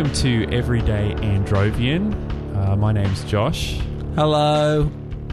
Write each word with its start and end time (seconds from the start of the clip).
welcome 0.00 0.16
to 0.16 0.50
Everyday 0.50 1.14
Androvian. 1.16 2.56
Uh, 2.56 2.74
my 2.74 2.90
name's 2.90 3.22
Josh. 3.24 3.78
Hello, 4.14 4.90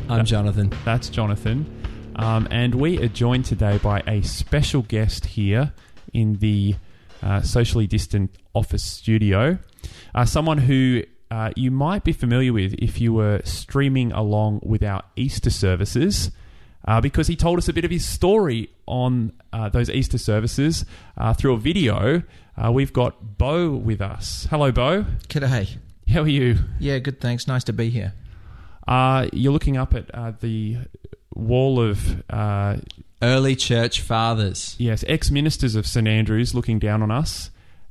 I'm 0.10 0.26
Jonathan. 0.26 0.74
That's 0.84 1.08
Jonathan. 1.08 1.66
Um, 2.18 2.50
and 2.52 2.76
we 2.76 3.02
are 3.02 3.08
joined 3.08 3.46
today 3.46 3.78
by 3.78 4.04
a 4.06 4.22
special 4.24 4.82
guest 4.82 5.26
here 5.26 5.72
in 6.14 6.40
the 6.40 6.76
uh, 7.24 7.44
socially 7.44 7.88
distant 7.88 8.36
office 8.54 8.84
studio. 8.84 9.58
Uh, 10.14 10.26
someone 10.26 10.58
who 10.58 11.04
uh, 11.32 11.52
you 11.56 11.72
might 11.72 12.04
be 12.04 12.12
familiar 12.12 12.52
with 12.52 12.74
if 12.74 13.00
you 13.00 13.14
were 13.14 13.40
streaming 13.46 14.12
along 14.12 14.60
with 14.64 14.84
our 14.84 15.02
Easter 15.16 15.50
services. 15.50 16.30
Uh, 16.86 17.02
because 17.02 17.28
he 17.28 17.36
told 17.36 17.58
us 17.58 17.68
a 17.68 17.74
bit 17.74 17.84
of 17.86 17.92
his 17.92 18.06
story 18.06 18.70
on 18.86 19.34
uh, 19.52 19.68
those 19.70 19.90
Easter 19.90 20.18
services 20.18 20.86
uh, 21.18 21.34
through 21.34 21.54
a 21.54 21.58
video. 21.58 22.24
Uh, 22.56 22.72
we've 22.72 22.94
got 22.94 23.38
Bo 23.38 23.72
with 23.72 24.02
us. 24.02 24.48
Hello, 24.50 24.72
Bo. 24.72 25.06
G'day. 25.28 25.78
How 26.10 26.22
are 26.22 26.28
you? 26.28 26.58
Yeah, 26.80 27.00
good. 27.00 27.20
Thanks. 27.20 27.48
Nice 27.48 27.66
to 27.66 27.74
be 27.74 27.90
here. 27.90 28.14
Uh, 28.88 29.28
you're 29.34 29.52
looking 29.52 29.76
up 29.76 29.94
at 29.94 30.10
uh, 30.14 30.32
the 30.40 30.78
wall 31.36 31.82
of 31.82 32.24
uh, 32.30 32.78
Early 33.22 33.56
church 33.56 34.00
fathers. 34.02 34.76
yes 34.78 35.04
ex 35.08 35.30
ministers 35.32 35.76
of 35.76 35.86
St 35.88 36.08
Andrews 36.08 36.54
looking 36.56 36.80
down 36.80 37.02
on 37.02 37.12
us. 37.12 37.50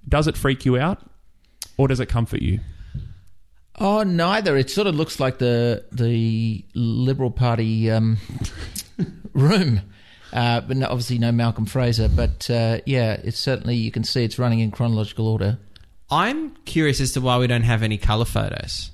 Does 0.08 0.27
it 0.28 0.36
freak 0.36 0.64
you 0.64 0.78
out, 0.78 1.00
or 1.77 1.88
does 1.88 1.98
it 2.00 2.06
comfort 2.06 2.41
you? 2.42 2.60
Oh, 3.78 4.05
neither. 4.05 4.56
It 4.56 4.70
sort 4.70 4.86
of 4.86 4.94
looks 4.94 5.20
like 5.20 5.38
the 5.38 5.84
the 5.92 6.64
Liberal 6.75 7.30
Party 7.30 7.91
um, 7.91 8.16
room, 9.36 9.80
uh, 10.32 10.60
but 10.62 10.76
no, 10.76 10.86
obviously 10.86 11.18
no 11.18 11.30
Malcolm 11.32 11.66
Fraser. 11.66 12.08
But 12.08 12.48
uh, 12.50 12.78
yeah, 12.86 13.12
it's 13.22 13.38
certainly 13.38 13.76
you 13.76 13.90
can 13.90 14.04
see 14.04 14.24
it's 14.24 14.38
running 14.38 14.60
in 14.60 14.70
chronological 14.70 15.28
order. 15.28 15.58
I'm 16.10 16.54
curious 16.64 17.00
as 17.00 17.12
to 17.12 17.20
why 17.20 17.38
we 17.38 17.46
don't 17.46 17.62
have 17.62 17.82
any 17.82 17.98
color 17.98 18.24
photos. 18.24 18.90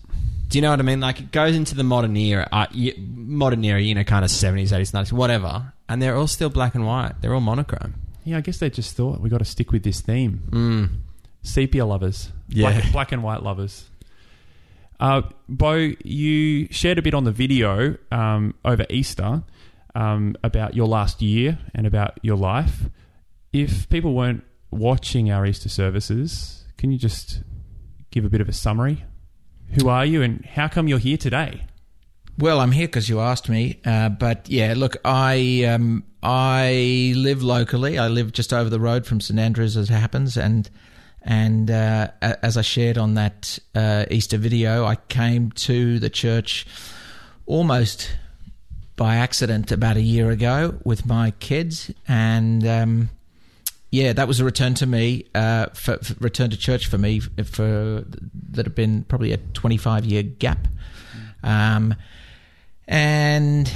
Do 0.49 0.59
you 0.59 0.63
know 0.63 0.71
what 0.71 0.81
I 0.81 0.83
mean? 0.83 1.01
Like 1.01 1.21
it 1.21 1.33
goes 1.33 1.57
into 1.57 1.75
the 1.75 1.85
modern 1.85 2.17
era, 2.17 2.47
uh, 2.53 2.67
modern 2.99 3.65
era, 3.65 3.81
you 3.81 3.95
know, 3.95 4.05
kind 4.05 4.25
of 4.25 4.31
seventies, 4.31 4.73
eighties, 4.73 4.93
nineties, 4.93 5.13
whatever, 5.13 5.73
and 5.89 6.03
they're 6.03 6.17
all 6.17 6.27
still 6.27 6.51
black 6.51 6.75
and 6.75 6.87
white. 6.87 7.13
They're 7.23 7.35
all 7.35 7.41
monochrome. 7.41 7.95
Yeah, 8.25 8.37
I 8.37 8.41
guess 8.41 8.59
they 8.59 8.69
just 8.71 8.95
thought 8.97 9.21
we 9.21 9.31
got 9.31 9.39
to 9.39 9.45
stick 9.45 9.73
with 9.73 9.83
this 9.83 10.01
theme. 10.01 10.43
Mm. 10.51 10.89
Sepia 11.43 11.85
lovers, 11.87 12.31
Yeah. 12.49 12.71
black, 12.73 12.93
black 12.93 13.13
and 13.13 13.23
white 13.23 13.43
lovers. 13.43 13.89
Uh, 15.01 15.23
Bo, 15.49 15.91
you 16.05 16.69
shared 16.71 16.99
a 16.99 17.03
bit 17.03 17.15
on 17.15 17.25
the 17.25 17.33
video 17.33 17.97
um, 18.13 18.55
over 18.65 18.87
Easter 18.89 19.43
um, 19.95 20.37
about 20.43 20.75
your 20.75 20.87
last 20.87 21.23
year 21.23 21.59
and 21.75 21.87
about 21.87 22.19
your 22.23 22.37
life. 22.37 22.89
If 23.53 23.89
people 23.89 24.15
weren't 24.15 24.45
watching 24.71 25.31
our 25.31 25.45
Easter 25.45 25.69
services, 25.69 26.65
can 26.79 26.91
you 26.91 26.99
just 26.99 27.43
give 28.11 28.25
a 28.25 28.31
bit 28.31 28.41
of 28.41 28.49
a 28.49 28.53
summary? 28.53 29.05
Who 29.79 29.89
are 29.89 30.05
you 30.05 30.23
and 30.23 30.45
how 30.45 30.69
come 30.69 30.89
you're 30.89 30.99
here 30.99 31.17
today? 31.17 31.67
Well, 32.39 32.61
I'm 32.61 32.73
here 32.73 32.87
because 32.87 33.09
you 33.09 33.21
asked 33.21 33.49
me. 33.49 33.81
Uh, 33.85 34.09
but 34.09 34.49
yeah, 34.49 34.75
look, 34.77 34.97
I 35.05 35.65
um, 35.65 36.05
I 36.23 37.13
live 37.17 37.43
locally. 37.43 37.99
I 37.99 38.09
live 38.09 38.33
just 38.33 38.53
over 38.53 38.71
the 38.71 38.81
road 38.81 39.07
from 39.07 39.21
St 39.21 39.39
Andrews, 39.39 39.77
as 39.77 39.91
it 39.91 39.93
happens, 39.93 40.37
and 40.37 40.69
and 41.21 41.71
uh, 41.71 42.09
as 42.21 42.57
I 42.57 42.63
shared 42.63 42.99
on 42.99 43.15
that 43.15 43.59
uh, 43.75 44.07
Easter 44.11 44.39
video, 44.39 44.85
I 44.85 44.97
came 44.97 45.53
to 45.53 45.99
the 45.99 46.11
church 46.11 46.67
almost 47.47 48.11
by 49.03 49.17
accident 49.17 49.73
about 49.73 49.97
a 49.97 50.01
year 50.01 50.31
ago 50.31 50.79
with 50.85 51.05
my 51.05 51.33
kids, 51.41 51.91
and 52.07 52.65
um, 52.65 53.11
yeah, 53.91 54.13
that 54.13 54.29
was 54.29 54.39
a 54.39 54.45
return 54.45 54.75
to 54.75 54.87
me, 54.87 55.27
uh, 55.35 55.67
for, 55.75 55.97
for 55.97 56.15
return 56.21 56.51
to 56.51 56.57
church 56.57 56.87
for 56.87 56.99
me 56.99 57.19
for 57.19 58.05
that 58.51 58.65
had 58.65 58.77
been 58.77 59.03
probably 59.03 59.33
a 59.33 59.39
25 59.39 60.05
year 60.05 60.23
gap. 60.23 60.69
Um, 61.43 61.97
and 62.87 63.75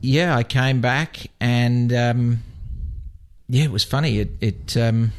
yeah, 0.00 0.36
I 0.36 0.44
came 0.44 0.80
back 0.80 1.26
and 1.40 1.92
um, 1.92 2.44
yeah, 3.48 3.64
it 3.64 3.72
was 3.72 3.82
funny. 3.82 4.20
It 4.20 4.30
it 4.40 4.76
um, 4.76 5.10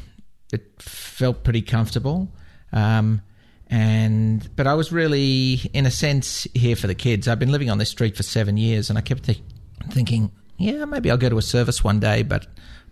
it 0.54 0.80
felt 0.80 1.44
pretty 1.44 1.60
comfortable. 1.60 2.32
Um, 2.72 3.20
and 3.68 4.48
but 4.56 4.66
I 4.66 4.74
was 4.74 4.92
really, 4.92 5.60
in 5.72 5.86
a 5.86 5.90
sense, 5.90 6.46
here 6.54 6.76
for 6.76 6.86
the 6.86 6.94
kids. 6.94 7.28
I've 7.28 7.38
been 7.38 7.52
living 7.52 7.70
on 7.70 7.78
this 7.78 7.90
street 7.90 8.16
for 8.16 8.22
seven 8.22 8.56
years, 8.56 8.90
and 8.90 8.98
I 8.98 9.02
kept 9.02 9.24
th- 9.24 9.42
thinking, 9.90 10.30
yeah, 10.58 10.84
maybe 10.84 11.10
I'll 11.10 11.16
go 11.16 11.28
to 11.28 11.38
a 11.38 11.42
service 11.42 11.82
one 11.82 12.00
day, 12.00 12.22
but 12.22 12.46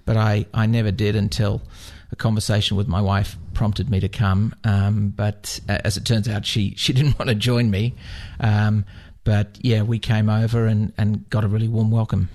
but 0.05 0.17
I 0.17 0.47
I 0.55 0.67
never 0.67 0.91
did 0.91 1.17
until 1.17 1.63
a 2.11 2.17
conversation 2.17 2.77
with 2.77 2.89
my 2.89 3.01
wife 3.01 3.37
prompted 3.55 3.91
me 3.91 4.01
to 4.01 4.09
come. 4.09 4.55
Um, 4.65 5.09
but 5.09 5.61
uh, 5.69 5.79
as 5.85 5.97
it 5.97 6.05
turns 6.05 6.29
out, 6.29 6.47
she 6.47 6.75
she 6.77 6.93
didn't 6.95 7.19
want 7.19 7.29
to 7.29 7.35
join 7.35 7.71
me. 7.71 7.95
Um, 8.41 8.85
but 9.25 9.59
yeah, 9.61 9.83
we 9.83 9.99
came 9.99 10.29
over 10.29 10.67
and, 10.67 10.93
and 10.99 11.29
got 11.31 11.45
a 11.45 11.49
really 11.49 11.69
warm 11.69 11.91
welcome. 11.91 12.29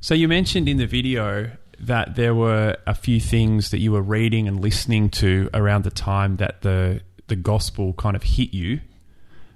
So 0.00 0.14
you 0.14 0.28
mentioned 0.28 0.68
in 0.68 0.76
the 0.76 0.86
video 0.86 1.52
that 1.80 2.16
there 2.16 2.34
were 2.34 2.76
a 2.86 2.94
few 2.94 3.20
things 3.20 3.70
that 3.70 3.78
you 3.78 3.92
were 3.92 4.02
reading 4.02 4.48
and 4.48 4.60
listening 4.60 5.10
to 5.10 5.48
around 5.54 5.84
the 5.84 5.90
time 5.90 6.36
that 6.36 6.62
the 6.62 7.00
the 7.28 7.36
gospel 7.36 7.92
kind 7.94 8.16
of 8.16 8.22
hit 8.22 8.52
you. 8.52 8.80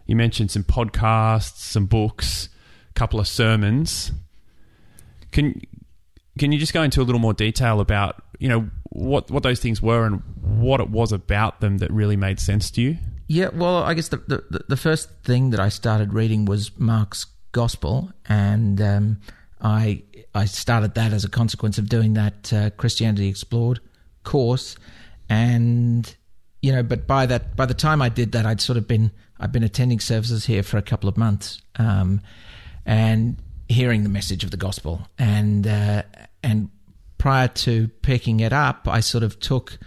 You 0.06 0.16
mentioned 0.16 0.50
some 0.50 0.64
podcasts, 0.64 1.58
some 1.58 1.86
books, 1.86 2.48
a 2.90 2.92
couple 2.94 3.20
of 3.20 3.28
sermons. 3.28 4.12
Can 5.30 5.60
can 6.38 6.52
you 6.52 6.58
just 6.58 6.72
go 6.72 6.82
into 6.82 7.00
a 7.00 7.04
little 7.04 7.20
more 7.20 7.34
detail 7.34 7.80
about 7.80 8.22
you 8.38 8.48
know 8.48 8.70
what 8.90 9.30
what 9.30 9.42
those 9.42 9.60
things 9.60 9.82
were 9.82 10.04
and 10.04 10.22
what 10.40 10.80
it 10.80 10.90
was 10.90 11.12
about 11.12 11.60
them 11.60 11.78
that 11.78 11.90
really 11.90 12.16
made 12.16 12.40
sense 12.40 12.70
to 12.72 12.82
you? 12.82 12.98
Yeah, 13.28 13.48
well, 13.52 13.82
I 13.82 13.94
guess 13.94 14.08
the 14.08 14.18
the, 14.18 14.64
the 14.68 14.76
first 14.76 15.10
thing 15.24 15.50
that 15.50 15.60
I 15.60 15.68
started 15.68 16.12
reading 16.12 16.44
was 16.44 16.76
Mark's 16.78 17.26
Gospel, 17.52 18.10
and 18.28 18.80
um, 18.80 19.20
I 19.60 20.02
I 20.34 20.44
started 20.44 20.94
that 20.94 21.12
as 21.12 21.24
a 21.24 21.28
consequence 21.28 21.78
of 21.78 21.88
doing 21.88 22.14
that 22.14 22.52
uh, 22.52 22.70
Christianity 22.70 23.28
Explored 23.28 23.80
course, 24.24 24.76
and 25.28 26.14
you 26.62 26.72
know, 26.72 26.82
but 26.82 27.06
by 27.06 27.26
that 27.26 27.56
by 27.56 27.66
the 27.66 27.74
time 27.74 28.00
I 28.00 28.08
did 28.08 28.32
that, 28.32 28.46
I'd 28.46 28.60
sort 28.60 28.78
of 28.78 28.86
been 28.86 29.10
I'd 29.38 29.52
been 29.52 29.64
attending 29.64 30.00
services 30.00 30.46
here 30.46 30.62
for 30.62 30.78
a 30.78 30.82
couple 30.82 31.08
of 31.08 31.16
months, 31.16 31.60
um, 31.76 32.22
and 32.86 33.36
hearing 33.68 34.04
the 34.04 34.08
message 34.08 34.44
of 34.44 34.52
the 34.52 34.56
gospel, 34.56 35.06
and 35.18 35.66
uh, 35.66 36.04
and 36.42 36.70
prior 37.18 37.48
to 37.48 37.88
picking 38.02 38.40
it 38.40 38.52
up, 38.52 38.86
I 38.88 39.00
sort 39.00 39.24
of 39.24 39.40
took 39.40 39.78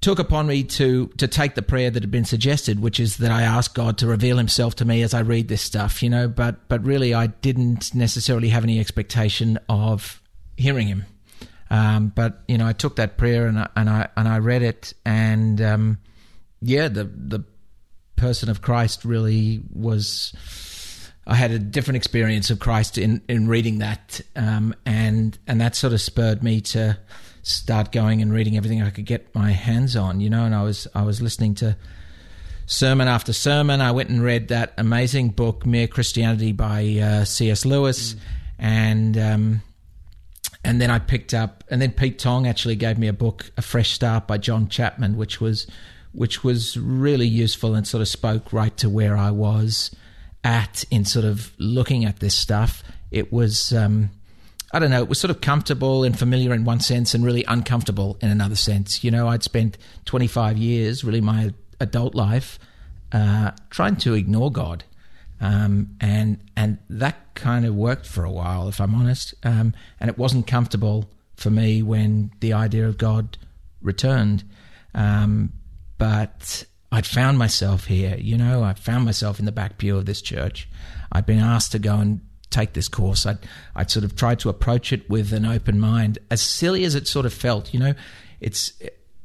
took 0.00 0.18
upon 0.18 0.46
me 0.46 0.64
to 0.64 1.08
to 1.18 1.28
take 1.28 1.54
the 1.54 1.62
prayer 1.62 1.90
that 1.90 2.02
had 2.02 2.10
been 2.10 2.24
suggested, 2.24 2.80
which 2.80 2.98
is 2.98 3.18
that 3.18 3.30
I 3.30 3.42
ask 3.42 3.74
God 3.74 3.98
to 3.98 4.06
reveal 4.06 4.38
Himself 4.38 4.74
to 4.76 4.86
me 4.86 5.02
as 5.02 5.12
I 5.12 5.20
read 5.20 5.48
this 5.48 5.62
stuff, 5.62 6.02
you 6.02 6.08
know. 6.08 6.26
But 6.26 6.68
but 6.68 6.82
really, 6.84 7.12
I 7.12 7.26
didn't 7.26 7.94
necessarily 7.94 8.48
have 8.48 8.64
any 8.64 8.80
expectation 8.80 9.58
of 9.68 10.22
hearing 10.56 10.88
Him. 10.88 11.04
Um, 11.72 12.12
but 12.14 12.42
you 12.48 12.58
know, 12.58 12.66
I 12.66 12.74
took 12.74 12.96
that 12.96 13.16
prayer 13.16 13.46
and 13.46 13.58
I, 13.58 13.68
and 13.74 13.88
I 13.88 14.08
and 14.14 14.28
I 14.28 14.38
read 14.40 14.62
it, 14.62 14.92
and 15.06 15.58
um, 15.62 15.98
yeah, 16.60 16.88
the 16.88 17.04
the 17.04 17.44
person 18.14 18.50
of 18.50 18.60
Christ 18.60 19.06
really 19.06 19.62
was. 19.72 20.34
I 21.26 21.34
had 21.34 21.50
a 21.50 21.58
different 21.58 21.96
experience 21.96 22.50
of 22.50 22.58
Christ 22.58 22.98
in, 22.98 23.22
in 23.28 23.46
reading 23.48 23.78
that, 23.78 24.20
um, 24.36 24.74
and 24.84 25.38
and 25.46 25.62
that 25.62 25.74
sort 25.74 25.94
of 25.94 26.02
spurred 26.02 26.42
me 26.42 26.60
to 26.60 26.98
start 27.42 27.90
going 27.90 28.20
and 28.20 28.34
reading 28.34 28.56
everything 28.58 28.82
I 28.82 28.90
could 28.90 29.06
get 29.06 29.34
my 29.34 29.52
hands 29.52 29.96
on, 29.96 30.20
you 30.20 30.28
know. 30.28 30.44
And 30.44 30.54
I 30.54 30.64
was 30.64 30.86
I 30.94 31.04
was 31.04 31.22
listening 31.22 31.54
to 31.56 31.74
sermon 32.66 33.08
after 33.08 33.32
sermon. 33.32 33.80
I 33.80 33.92
went 33.92 34.10
and 34.10 34.22
read 34.22 34.48
that 34.48 34.74
amazing 34.76 35.30
book, 35.30 35.64
Mere 35.64 35.88
Christianity 35.88 36.52
by 36.52 36.98
uh, 37.02 37.24
C.S. 37.24 37.64
Lewis, 37.64 38.14
and 38.58 39.16
um, 39.16 39.62
and 40.72 40.80
then 40.80 40.90
I 40.90 41.00
picked 41.00 41.34
up, 41.34 41.64
and 41.68 41.82
then 41.82 41.92
Pete 41.92 42.18
Tong 42.18 42.46
actually 42.46 42.76
gave 42.76 42.96
me 42.96 43.06
a 43.06 43.12
book, 43.12 43.50
A 43.58 43.62
Fresh 43.62 43.90
Start 43.90 44.26
by 44.26 44.38
John 44.38 44.68
Chapman, 44.68 45.18
which 45.18 45.38
was 45.38 45.66
which 46.12 46.42
was 46.42 46.78
really 46.78 47.26
useful 47.26 47.74
and 47.74 47.86
sort 47.86 48.00
of 48.00 48.08
spoke 48.08 48.54
right 48.54 48.74
to 48.78 48.88
where 48.88 49.14
I 49.14 49.32
was 49.32 49.94
at 50.42 50.82
in 50.90 51.04
sort 51.04 51.26
of 51.26 51.52
looking 51.58 52.06
at 52.06 52.20
this 52.20 52.34
stuff. 52.34 52.82
It 53.10 53.30
was. 53.30 53.74
Um, 53.74 54.12
I 54.72 54.78
don't 54.78 54.90
know, 54.90 55.02
it 55.02 55.10
was 55.10 55.20
sort 55.20 55.30
of 55.30 55.42
comfortable 55.42 56.04
and 56.04 56.18
familiar 56.18 56.54
in 56.54 56.64
one 56.64 56.80
sense 56.80 57.12
and 57.12 57.22
really 57.22 57.44
uncomfortable 57.44 58.16
in 58.22 58.30
another 58.30 58.56
sense. 58.56 59.04
You 59.04 59.10
know, 59.10 59.28
I'd 59.28 59.42
spent 59.42 59.76
25 60.06 60.56
years, 60.56 61.04
really 61.04 61.20
my 61.20 61.52
adult 61.80 62.14
life, 62.14 62.58
uh, 63.12 63.50
trying 63.68 63.96
to 63.96 64.14
ignore 64.14 64.50
God. 64.50 64.84
Um, 65.38 65.96
and 66.00 66.40
and 66.56 66.78
that 66.88 67.21
kind 67.34 67.64
of 67.64 67.74
worked 67.74 68.06
for 68.06 68.24
a 68.24 68.30
while, 68.30 68.68
if 68.68 68.80
I'm 68.80 68.94
honest. 68.94 69.34
Um, 69.42 69.74
and 70.00 70.10
it 70.10 70.18
wasn't 70.18 70.46
comfortable 70.46 71.10
for 71.36 71.50
me 71.50 71.82
when 71.82 72.30
the 72.40 72.52
idea 72.52 72.88
of 72.88 72.98
God 72.98 73.38
returned. 73.80 74.44
Um, 74.94 75.52
but 75.98 76.64
I'd 76.90 77.06
found 77.06 77.38
myself 77.38 77.86
here, 77.86 78.16
you 78.18 78.36
know, 78.36 78.62
I 78.62 78.74
found 78.74 79.04
myself 79.04 79.38
in 79.38 79.44
the 79.44 79.52
back 79.52 79.78
pew 79.78 79.96
of 79.96 80.06
this 80.06 80.20
church. 80.22 80.68
I'd 81.10 81.26
been 81.26 81.38
asked 81.38 81.72
to 81.72 81.78
go 81.78 81.96
and 81.96 82.20
take 82.50 82.74
this 82.74 82.88
course. 82.88 83.24
I'd, 83.24 83.38
I'd 83.74 83.90
sort 83.90 84.04
of 84.04 84.14
tried 84.14 84.38
to 84.40 84.50
approach 84.50 84.92
it 84.92 85.08
with 85.08 85.32
an 85.32 85.46
open 85.46 85.80
mind, 85.80 86.18
as 86.30 86.42
silly 86.42 86.84
as 86.84 86.94
it 86.94 87.06
sort 87.08 87.26
of 87.26 87.32
felt, 87.32 87.72
you 87.72 87.80
know, 87.80 87.94
it's, 88.40 88.72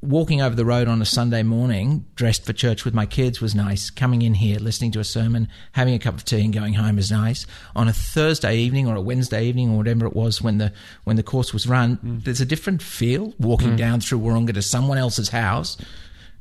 walking 0.01 0.41
over 0.41 0.55
the 0.55 0.65
road 0.65 0.88
on 0.88 1.01
a 1.01 1.05
Sunday 1.05 1.44
morning, 1.44 2.05
dressed 2.15 2.45
for 2.45 2.53
church 2.53 2.85
with 2.85 2.94
my 2.94 3.05
kids, 3.05 3.41
was 3.41 3.55
nice. 3.55 3.89
Coming 3.89 4.21
in 4.21 4.35
here, 4.35 4.59
listening 4.59 4.91
to 4.91 4.99
a 4.99 5.03
sermon, 5.03 5.47
having 5.71 5.94
a 5.94 5.99
cup 5.99 6.15
of 6.15 6.25
tea, 6.25 6.41
and 6.41 6.53
going 6.53 6.75
home 6.75 6.99
is 6.99 7.11
nice. 7.11 7.45
On 7.75 7.88
a 7.88 7.94
Thursday 7.94 8.57
evening 8.57 8.88
or 8.88 8.95
a 8.95 9.01
Wednesday 9.01 9.45
evening 9.45 9.71
or 9.71 9.77
whatever 9.77 10.05
it 10.05 10.15
was 10.15 10.41
when 10.41 10.57
the 10.57 10.71
when 11.03 11.15
the 11.15 11.23
course 11.23 11.53
was 11.53 11.67
run, 11.67 11.97
mm. 11.97 12.23
there's 12.23 12.41
a 12.41 12.45
different 12.45 12.81
feel 12.81 13.33
walking 13.39 13.71
mm. 13.71 13.77
down 13.77 13.99
through 13.99 14.19
Wahroonga 14.19 14.53
to 14.53 14.61
someone 14.61 14.97
else's 14.97 15.29
house 15.29 15.77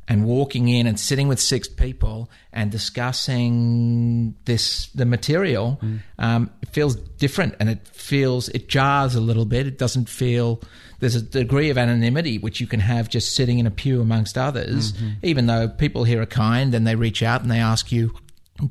and 0.09 0.25
walking 0.25 0.69
in 0.69 0.87
and 0.87 0.99
sitting 1.01 1.29
with 1.29 1.41
six 1.41 1.69
people 1.69 2.31
and 2.53 2.71
discussing 2.71 4.35
this 4.45 4.87
the 4.89 5.05
material 5.05 5.81
um, 6.19 6.51
it 6.63 6.69
feels 6.69 6.95
different 6.95 7.55
and 7.59 7.69
it 7.69 7.87
feels 7.89 8.49
it 8.51 8.69
jars 8.69 9.15
a 9.15 9.21
little 9.21 9.45
bit. 9.45 9.67
It 9.67 9.79
doesn't 9.79 10.09
feel 10.09 10.61
there's 11.01 11.17
a 11.17 11.23
degree 11.23 11.71
of 11.71 11.79
anonymity 11.79 12.39
which 12.39 12.61
you 12.61 12.67
can 12.67 12.81
have 12.81 13.09
just 13.09 13.35
sitting 13.35 13.59
in 13.59 13.67
a 13.67 13.71
pew 13.71 14.01
amongst 14.01 14.39
others. 14.39 14.93
Even 15.23 15.47
though 15.47 15.69
people 15.69 16.05
here 16.05 16.23
are 16.23 16.27
kind 16.27 16.75
and 16.75 16.87
they 16.87 16.95
reach 16.95 17.23
out 17.23 17.43
and 17.43 17.51
they 17.51 17.59
ask 17.59 17.91
you 17.91 18.15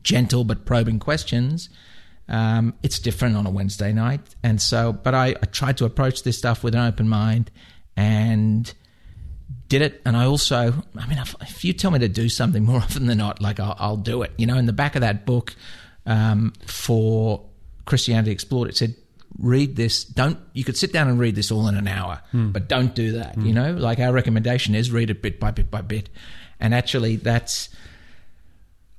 gentle 0.04 0.44
but 0.44 0.66
probing 0.66 1.00
questions 1.00 1.70
um, 2.28 2.74
it's 2.82 2.98
different 2.98 3.36
on 3.36 3.46
a 3.46 3.52
Wednesday 3.52 3.94
night. 3.94 4.22
And 4.42 4.62
so 4.62 4.94
but 4.94 5.14
I, 5.14 5.28
I 5.28 5.46
tried 5.52 5.78
to 5.78 5.86
approach 5.86 6.24
this 6.24 6.38
stuff 6.38 6.64
with 6.64 6.74
an 6.76 6.82
open 6.82 7.08
mind 7.08 7.52
and 7.96 8.74
did 9.68 9.82
it. 9.82 10.02
And 10.06 10.16
I 10.16 10.26
also, 10.26 10.74
I 10.98 11.08
mean, 11.08 11.18
if, 11.18 11.36
if 11.42 11.64
you 11.64 11.74
tell 11.74 11.92
me 11.92 12.00
to 12.00 12.08
do 12.08 12.30
something 12.30 12.64
more 12.64 12.78
often 12.82 13.08
than 13.08 13.18
not, 13.18 13.42
like 13.42 13.60
I'll, 13.60 13.76
I'll 13.80 13.98
do 13.98 14.22
it. 14.22 14.32
You 14.38 14.48
know, 14.48 14.58
in 14.58 14.66
the 14.66 14.74
back 14.74 14.96
of 14.96 15.02
that 15.02 15.26
book 15.26 15.56
um, 16.06 16.54
for 16.66 17.44
Christianity 17.86 18.32
Explored, 18.32 18.70
it 18.70 18.78
said, 18.78 18.96
read 19.38 19.76
this. 19.76 20.04
Don't, 20.04 20.40
you 20.54 20.64
could 20.64 20.78
sit 20.78 20.94
down 20.94 21.08
and 21.10 21.20
read 21.20 21.36
this 21.36 21.52
all 21.52 21.68
in 21.68 21.76
an 21.76 21.88
hour, 21.88 22.22
but 22.52 22.70
don't 22.70 22.96
do 22.96 23.14
that. 23.14 23.38
You 23.38 23.54
know, 23.54 23.74
like 23.74 24.00
our 24.00 24.14
recommendation 24.14 24.76
is 24.76 24.92
read 24.92 25.10
it 25.10 25.22
bit 25.22 25.40
by 25.40 25.52
bit 25.52 25.70
by 25.70 25.82
bit. 25.82 26.10
And 26.60 26.74
actually, 26.74 27.18
that's, 27.18 27.68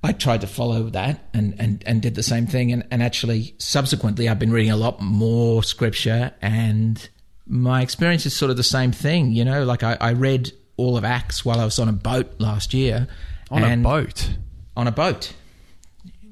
I 0.03 0.13
tried 0.13 0.43
to 0.43 0.47
follow 0.47 0.91
that 0.91 1.25
and, 1.33 1.55
and, 1.59 1.83
and 1.87 2.03
did 2.03 2.17
the 2.17 2.23
same 2.23 2.47
thing. 2.47 2.71
And, 2.71 2.87
and 2.91 3.03
actually, 3.03 3.55
subsequently, 3.59 4.29
I've 4.29 4.39
been 4.39 4.53
reading 4.53 4.71
a 4.73 4.77
lot 4.77 5.01
more 5.01 5.63
scripture, 5.63 6.33
and 6.43 7.09
my 7.47 7.83
experience 7.83 8.27
is 8.27 8.35
sort 8.35 8.51
of 8.51 8.57
the 8.57 8.63
same 8.63 8.93
thing. 8.93 9.33
You 9.33 9.45
know, 9.45 9.65
like 9.65 9.83
I, 9.83 9.97
I 10.01 10.13
read 10.13 10.53
all 10.77 10.97
of 10.97 11.05
Acts 11.05 11.45
while 11.45 11.61
I 11.61 11.65
was 11.65 11.79
on 11.79 11.89
a 11.89 11.93
boat 11.93 12.35
last 12.41 12.75
year. 12.75 13.07
On 13.51 13.63
a 13.63 13.77
boat. 13.77 14.31
On 14.77 14.87
a 14.87 14.93
boat. 14.93 15.33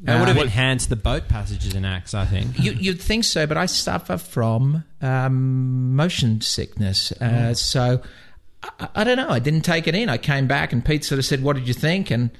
That 0.03 0.19
would 0.19 0.29
have 0.29 0.37
Uh, 0.37 0.43
enhanced 0.43 0.91
the 0.91 0.97
boat 0.97 1.29
passages 1.29 1.75
in 1.75 1.85
Acts, 1.87 2.13
I 2.13 2.27
think. 2.27 2.59
You, 2.63 2.73
you'd 2.73 3.01
think 3.01 3.25
so, 3.25 3.47
but 3.47 3.57
I 3.57 3.65
suffer 3.65 4.19
from 4.19 4.85
um, 5.01 5.97
motion 5.97 6.43
sickness. 6.43 7.11
Uh, 7.13 7.55
So 7.55 8.03
I, 8.63 8.89
I 8.97 9.05
don't 9.05 9.17
know. 9.17 9.31
I 9.31 9.39
didn't 9.39 9.63
take 9.63 9.87
it 9.87 9.95
in. 9.95 10.11
I 10.11 10.19
came 10.19 10.47
back, 10.47 10.75
and 10.75 10.85
Pete 10.85 11.05
sort 11.05 11.19
of 11.19 11.25
said, 11.25 11.43
"What 11.43 11.57
did 11.57 11.67
you 11.67 11.73
think?" 11.75 12.11
And 12.11 12.31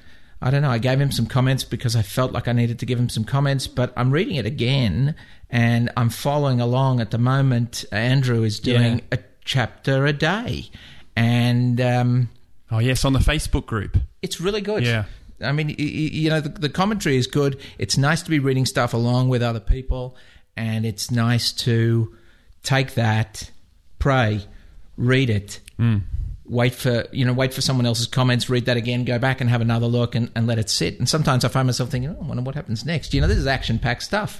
I 0.41 0.51
don't 0.51 0.61
know. 0.61 0.69
I 0.69 0.77
gave 0.77 0.99
him 0.99 1.11
some 1.11 1.25
comments 1.25 1.63
because 1.63 1.95
I 1.95 2.01
felt 2.01 2.31
like 2.31 2.47
I 2.47 2.51
needed 2.51 2.79
to 2.79 2.85
give 2.85 2.99
him 2.99 3.09
some 3.09 3.23
comments. 3.23 3.67
But 3.67 3.93
I'm 3.97 4.11
reading 4.11 4.35
it 4.35 4.45
again, 4.45 5.15
and 5.49 5.89
I'm 5.97 6.09
following 6.09 6.59
along 6.61 6.99
at 7.01 7.11
the 7.11 7.17
moment. 7.17 7.85
Andrew 7.91 8.43
is 8.43 8.59
doing 8.59 8.97
Yeah. 8.97 9.03
a 9.13 9.19
chapter 9.45 10.05
a 10.05 10.13
day, 10.13 10.69
and 11.15 11.79
um, 11.81 12.29
Oh, 12.71 12.79
yes, 12.79 13.05
on 13.05 13.13
the 13.13 13.19
Facebook 13.19 13.65
group. 13.65 13.97
it's 14.21 14.41
really 14.41 14.61
good. 14.61 14.83
Yeah. 14.85 15.05
I 15.41 15.51
mean, 15.51 15.75
you 15.77 16.29
know, 16.29 16.39
the, 16.41 16.49
the 16.49 16.69
commentary 16.69 17.17
is 17.17 17.27
good. 17.27 17.59
It's 17.77 17.97
nice 17.97 18.21
to 18.23 18.29
be 18.29 18.39
reading 18.39 18.65
stuff 18.65 18.93
along 18.93 19.29
with 19.29 19.41
other 19.43 19.59
people, 19.59 20.15
and 20.55 20.85
it's 20.85 21.11
nice 21.11 21.51
to 21.53 22.15
take 22.63 22.93
that, 22.95 23.51
pray, 23.99 24.45
read 24.97 25.29
it, 25.29 25.59
wait 26.47 26.73
for 26.75 27.05
you 27.11 27.25
know, 27.25 27.33
wait 27.33 27.53
for 27.53 27.61
someone 27.61 27.85
else's 27.85 28.07
comments, 28.07 28.49
read 28.49 28.65
that 28.65 28.77
again, 28.77 29.03
go 29.03 29.17
back 29.19 29.41
and 29.41 29.49
have 29.49 29.61
another 29.61 29.87
look, 29.87 30.15
and, 30.15 30.31
and 30.35 30.45
let 30.47 30.59
it 30.59 30.69
sit. 30.69 30.99
And 30.99 31.07
sometimes 31.09 31.43
I 31.43 31.47
find 31.47 31.67
myself 31.67 31.89
thinking, 31.89 32.11
oh, 32.11 32.23
I 32.23 32.27
wonder 32.27 32.43
what 32.43 32.55
happens 32.55 32.85
next. 32.85 33.13
You 33.13 33.21
know, 33.21 33.27
this 33.27 33.37
is 33.37 33.47
action 33.47 33.79
packed 33.79 34.03
stuff, 34.03 34.39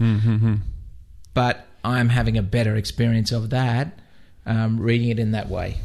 but 1.33 1.67
I'm 1.83 2.09
having 2.09 2.37
a 2.37 2.41
better 2.41 2.75
experience 2.75 3.31
of 3.31 3.49
that 3.51 3.99
um, 4.45 4.79
reading 4.79 5.09
it 5.09 5.19
in 5.19 5.31
that 5.31 5.49
way. 5.49 5.77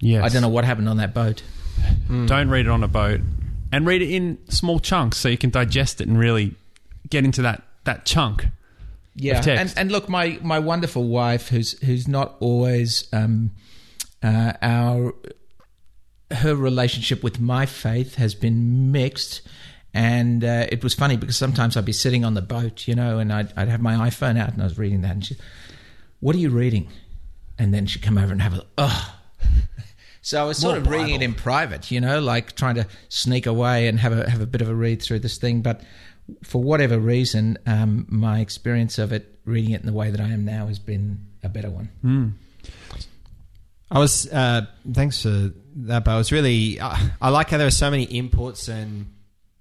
yeah 0.00 0.24
I 0.24 0.28
don't 0.28 0.42
know 0.42 0.48
what 0.48 0.64
happened 0.64 0.88
on 0.88 0.96
that 0.98 1.14
boat. 1.14 1.42
Don't 2.08 2.48
read 2.48 2.66
it 2.66 2.70
on 2.70 2.82
a 2.84 2.88
boat. 2.88 3.20
And 3.72 3.86
read 3.86 4.02
it 4.02 4.10
in 4.10 4.38
small 4.48 4.78
chunks 4.78 5.16
so 5.18 5.28
you 5.28 5.36
can 5.38 5.50
digest 5.50 6.00
it 6.00 6.06
and 6.06 6.16
really 6.16 6.54
get 7.10 7.24
into 7.24 7.42
that, 7.42 7.62
that 7.84 8.06
chunk. 8.06 8.46
yeah 9.16 9.38
of 9.38 9.44
text. 9.44 9.60
and 9.60 9.74
and 9.78 9.92
look 9.92 10.08
my 10.08 10.38
my 10.42 10.58
wonderful 10.60 11.04
wife 11.08 11.48
who's 11.48 11.78
who's 11.80 12.06
not 12.08 12.36
always 12.40 13.06
um 13.12 13.50
uh 14.22 14.52
our 14.62 15.14
her 16.30 16.54
relationship 16.54 17.22
with 17.22 17.40
my 17.40 17.66
faith 17.66 18.16
has 18.16 18.34
been 18.34 18.92
mixed 18.92 19.42
and 19.94 20.42
uh, 20.42 20.66
it 20.70 20.82
was 20.82 20.92
funny 20.92 21.16
because 21.16 21.36
sometimes 21.36 21.76
I'd 21.76 21.84
be 21.84 21.92
sitting 21.92 22.24
on 22.24 22.34
the 22.34 22.42
boat, 22.42 22.88
you 22.88 22.96
know, 22.96 23.20
and 23.20 23.32
I'd, 23.32 23.52
I'd 23.56 23.68
have 23.68 23.80
my 23.80 23.94
iPhone 24.10 24.36
out 24.36 24.52
and 24.52 24.60
I 24.60 24.64
was 24.64 24.76
reading 24.76 25.02
that, 25.02 25.12
and 25.12 25.24
she, 25.24 25.36
"What 26.18 26.34
are 26.34 26.40
you 26.40 26.50
reading?" 26.50 26.88
And 27.60 27.72
then 27.72 27.86
she'd 27.86 28.02
come 28.02 28.18
over 28.18 28.32
and 28.32 28.42
have 28.42 28.54
a, 28.54 28.66
"Oh." 28.76 29.14
So 30.20 30.40
I 30.40 30.44
was 30.46 30.56
sort 30.56 30.76
More 30.76 30.80
of 30.80 30.88
reading 30.90 31.16
it 31.16 31.20
in 31.20 31.34
private, 31.34 31.90
you 31.90 32.00
know, 32.00 32.18
like 32.18 32.56
trying 32.56 32.76
to 32.76 32.86
sneak 33.10 33.44
away 33.44 33.88
and 33.88 34.00
have 34.00 34.14
a 34.18 34.30
have 34.30 34.40
a 34.40 34.46
bit 34.46 34.62
of 34.62 34.70
a 34.70 34.74
read 34.74 35.02
through 35.02 35.18
this 35.18 35.36
thing. 35.36 35.60
But 35.60 35.82
for 36.42 36.62
whatever 36.62 36.98
reason, 36.98 37.58
um, 37.66 38.06
my 38.08 38.40
experience 38.40 38.98
of 38.98 39.12
it, 39.12 39.38
reading 39.44 39.72
it 39.72 39.82
in 39.82 39.86
the 39.86 39.92
way 39.92 40.10
that 40.10 40.22
I 40.22 40.28
am 40.28 40.46
now, 40.46 40.68
has 40.68 40.78
been 40.78 41.26
a 41.42 41.50
better 41.50 41.68
one. 41.68 41.90
I 43.90 43.98
was 43.98 44.30
uh, 44.32 44.66
thanks 44.92 45.22
for 45.22 45.52
that, 45.76 46.04
but 46.04 46.10
I 46.10 46.16
was 46.16 46.32
really 46.32 46.80
I, 46.80 47.28
like 47.28 47.50
how 47.50 47.58
there 47.58 47.66
are 47.66 47.72
so 47.72 47.90
many 47.90 48.06
inputs 48.06 48.68
and 48.68 49.12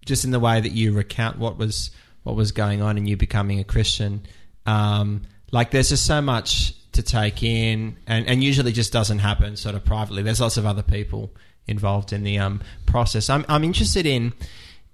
just 0.05 0.25
in 0.25 0.31
the 0.31 0.39
way 0.39 0.59
that 0.59 0.71
you 0.71 0.93
recount 0.93 1.37
what 1.37 1.57
was 1.57 1.91
what 2.23 2.35
was 2.35 2.51
going 2.51 2.81
on 2.81 2.97
and 2.97 3.07
you 3.07 3.17
becoming 3.17 3.59
a 3.59 3.63
Christian. 3.63 4.25
Um, 4.65 5.23
like 5.51 5.71
there's 5.71 5.89
just 5.89 6.05
so 6.05 6.21
much 6.21 6.73
to 6.93 7.03
take 7.03 7.43
in, 7.43 7.97
and, 8.07 8.27
and 8.27 8.43
usually 8.43 8.71
just 8.71 8.93
doesn't 8.93 9.19
happen 9.19 9.55
sort 9.55 9.75
of 9.75 9.83
privately. 9.83 10.23
There's 10.23 10.41
lots 10.41 10.57
of 10.57 10.65
other 10.65 10.83
people 10.83 11.31
involved 11.67 12.13
in 12.13 12.23
the 12.23 12.39
um, 12.39 12.61
process. 12.85 13.29
I'm 13.29 13.45
I'm 13.49 13.63
interested 13.63 14.05
in 14.05 14.33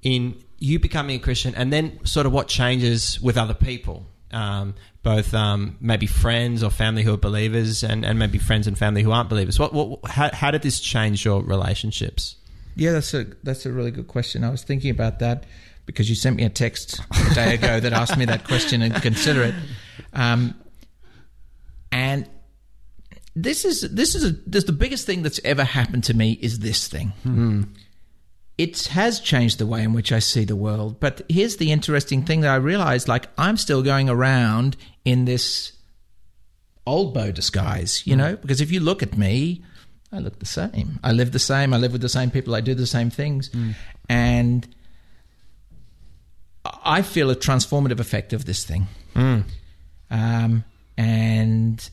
in 0.01 0.41
you 0.57 0.79
becoming 0.79 1.15
a 1.15 1.19
Christian, 1.19 1.55
and 1.55 1.71
then 1.71 2.03
sort 2.05 2.25
of 2.25 2.33
what 2.33 2.47
changes 2.47 3.21
with 3.21 3.37
other 3.37 3.53
people 3.53 4.05
um, 4.31 4.75
both 5.03 5.33
um, 5.33 5.77
maybe 5.79 6.05
friends 6.07 6.63
or 6.63 6.69
family 6.69 7.03
who 7.03 7.13
are 7.13 7.17
believers, 7.17 7.83
and, 7.83 8.05
and 8.05 8.19
maybe 8.19 8.37
friends 8.37 8.67
and 8.67 8.77
family 8.77 9.03
who 9.03 9.11
aren't 9.11 9.29
believers. 9.29 9.59
What, 9.59 9.73
what 9.73 9.99
how, 10.05 10.29
how 10.33 10.51
did 10.51 10.61
this 10.61 10.79
change 10.79 11.25
your 11.25 11.41
relationships? 11.41 12.35
Yeah, 12.75 12.93
that's 12.93 13.13
a 13.13 13.25
that's 13.43 13.65
a 13.65 13.71
really 13.71 13.91
good 13.91 14.07
question. 14.07 14.43
I 14.43 14.49
was 14.49 14.63
thinking 14.63 14.91
about 14.91 15.19
that 15.19 15.45
because 15.85 16.09
you 16.09 16.15
sent 16.15 16.35
me 16.35 16.45
a 16.45 16.49
text 16.49 17.01
a 17.31 17.33
day 17.33 17.55
ago 17.55 17.79
that 17.79 17.93
asked 17.93 18.17
me 18.17 18.25
that 18.25 18.43
question 18.45 18.81
and 18.81 18.93
consider 19.01 19.43
it. 19.43 19.55
Um, 20.13 20.55
and 21.91 22.29
this 23.35 23.65
is 23.65 23.81
this 23.81 24.15
is 24.15 24.23
a, 24.23 24.31
this 24.45 24.65
the 24.65 24.71
biggest 24.71 25.05
thing 25.05 25.23
that's 25.23 25.39
ever 25.43 25.63
happened 25.63 26.03
to 26.05 26.13
me 26.13 26.37
is 26.41 26.59
this 26.59 26.87
thing. 26.87 27.11
It 28.59 28.87
has 28.87 29.21
changed 29.21 29.57
the 29.57 29.65
way 29.65 29.83
in 29.83 29.93
which 29.93 30.11
I 30.11 30.19
see 30.19 30.43
the 30.43 30.55
world. 30.57 30.99
But 30.99 31.21
here's 31.29 31.55
the 31.55 31.71
interesting 31.71 32.25
thing 32.25 32.41
that 32.41 32.49
I 32.49 32.57
realized: 32.57 33.07
like 33.07 33.27
I'm 33.37 33.55
still 33.55 33.81
going 33.81 34.09
around 34.09 34.75
in 35.05 35.23
this 35.23 35.71
old 36.85 37.13
bow 37.13 37.31
disguise, 37.31 38.05
you 38.05 38.15
hmm. 38.15 38.19
know, 38.19 38.35
because 38.35 38.59
if 38.59 38.69
you 38.69 38.81
look 38.81 39.01
at 39.01 39.17
me, 39.17 39.63
I 40.11 40.19
look 40.19 40.39
the 40.39 40.45
same. 40.45 40.99
I 41.01 41.13
live 41.13 41.31
the 41.31 41.39
same. 41.39 41.73
I 41.73 41.77
live 41.77 41.93
with 41.93 42.01
the 42.01 42.09
same 42.09 42.31
people. 42.31 42.53
I 42.53 42.59
do 42.59 42.73
the 42.73 42.85
same 42.85 43.09
things. 43.09 43.47
Hmm. 43.47 43.71
And 44.09 44.67
I 46.65 47.01
feel 47.01 47.29
a 47.29 47.37
transformative 47.37 48.01
effect 48.01 48.33
of 48.33 48.43
this 48.43 48.65
thing. 48.65 48.87
Hmm. 49.13 49.39
Um, 50.11 50.65
and 50.97 51.89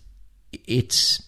it's 0.66 1.23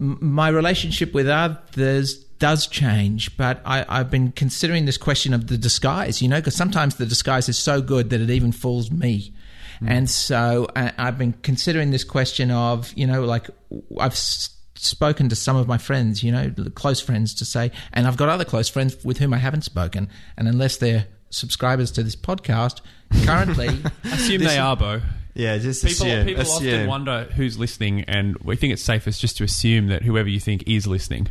my 0.00 0.48
relationship 0.48 1.14
with 1.14 1.28
others 1.28 2.24
does 2.42 2.66
change, 2.66 3.36
but 3.36 3.62
I, 3.64 3.86
I've 3.88 4.10
been 4.10 4.32
considering 4.32 4.84
this 4.84 4.96
question 4.98 5.32
of 5.32 5.46
the 5.46 5.56
disguise, 5.56 6.20
you 6.20 6.26
know, 6.28 6.40
because 6.40 6.56
sometimes 6.56 6.96
the 6.96 7.06
disguise 7.06 7.48
is 7.48 7.56
so 7.56 7.80
good 7.80 8.10
that 8.10 8.20
it 8.20 8.30
even 8.30 8.50
fools 8.50 8.90
me. 8.90 9.32
Mm. 9.80 9.88
And 9.90 10.10
so 10.10 10.66
I, 10.74 10.92
I've 10.98 11.16
been 11.16 11.34
considering 11.44 11.92
this 11.92 12.02
question 12.02 12.50
of, 12.50 12.92
you 12.94 13.06
know, 13.06 13.22
like 13.22 13.48
I've 13.96 14.10
s- 14.14 14.50
spoken 14.74 15.28
to 15.28 15.36
some 15.36 15.54
of 15.54 15.68
my 15.68 15.78
friends, 15.78 16.24
you 16.24 16.32
know, 16.32 16.52
close 16.74 17.00
friends 17.00 17.32
to 17.34 17.44
say, 17.44 17.70
and 17.92 18.08
I've 18.08 18.16
got 18.16 18.28
other 18.28 18.44
close 18.44 18.68
friends 18.68 19.04
with 19.04 19.18
whom 19.18 19.32
I 19.32 19.38
haven't 19.38 19.62
spoken. 19.62 20.08
And 20.36 20.48
unless 20.48 20.78
they're 20.78 21.06
subscribers 21.30 21.92
to 21.92 22.02
this 22.02 22.16
podcast, 22.16 22.80
currently, 23.24 23.68
Assume 24.04 24.42
they 24.42 24.58
are, 24.58 24.76
Bo. 24.76 25.00
Yeah, 25.34 25.58
just 25.58 25.84
People, 25.86 26.06
assume. 26.06 26.26
people 26.26 26.42
often 26.42 26.88
wonder 26.88 27.28
who's 27.36 27.56
listening, 27.56 28.00
and 28.02 28.36
we 28.38 28.56
think 28.56 28.72
it's 28.72 28.82
safest 28.82 29.20
just 29.20 29.36
to 29.36 29.44
assume 29.44 29.86
that 29.86 30.02
whoever 30.02 30.28
you 30.28 30.40
think 30.40 30.64
is 30.66 30.88
listening. 30.88 31.28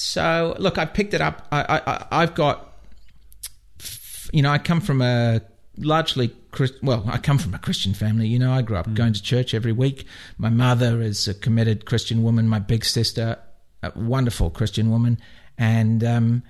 So 0.00 0.54
look, 0.60 0.78
I 0.78 0.84
picked 0.84 1.12
it 1.12 1.20
up. 1.20 1.48
I, 1.50 1.62
I, 1.62 1.92
I- 1.92 2.06
I've 2.22 2.34
got, 2.36 2.72
you 4.32 4.42
know, 4.42 4.50
I 4.50 4.58
come 4.58 4.80
from 4.80 5.02
a 5.02 5.40
largely 5.76 6.30
well, 6.82 7.04
I 7.08 7.18
come 7.18 7.38
from 7.38 7.52
a 7.52 7.58
Christian 7.58 7.94
family. 7.94 8.28
You 8.28 8.38
know, 8.38 8.52
I 8.52 8.62
grew 8.62 8.76
up 8.76 8.94
going 8.94 9.12
to 9.12 9.22
church 9.22 9.54
every 9.54 9.72
week. 9.72 10.06
My 10.38 10.50
mother 10.50 11.02
is 11.02 11.26
a 11.26 11.34
committed 11.34 11.84
Christian 11.84 12.22
woman. 12.22 12.48
My 12.48 12.60
big 12.60 12.84
sister 12.84 13.38
a 13.82 13.92
wonderful 13.96 14.50
Christian 14.50 14.88
woman, 14.90 15.18
and 15.56 16.02
um, 16.04 16.42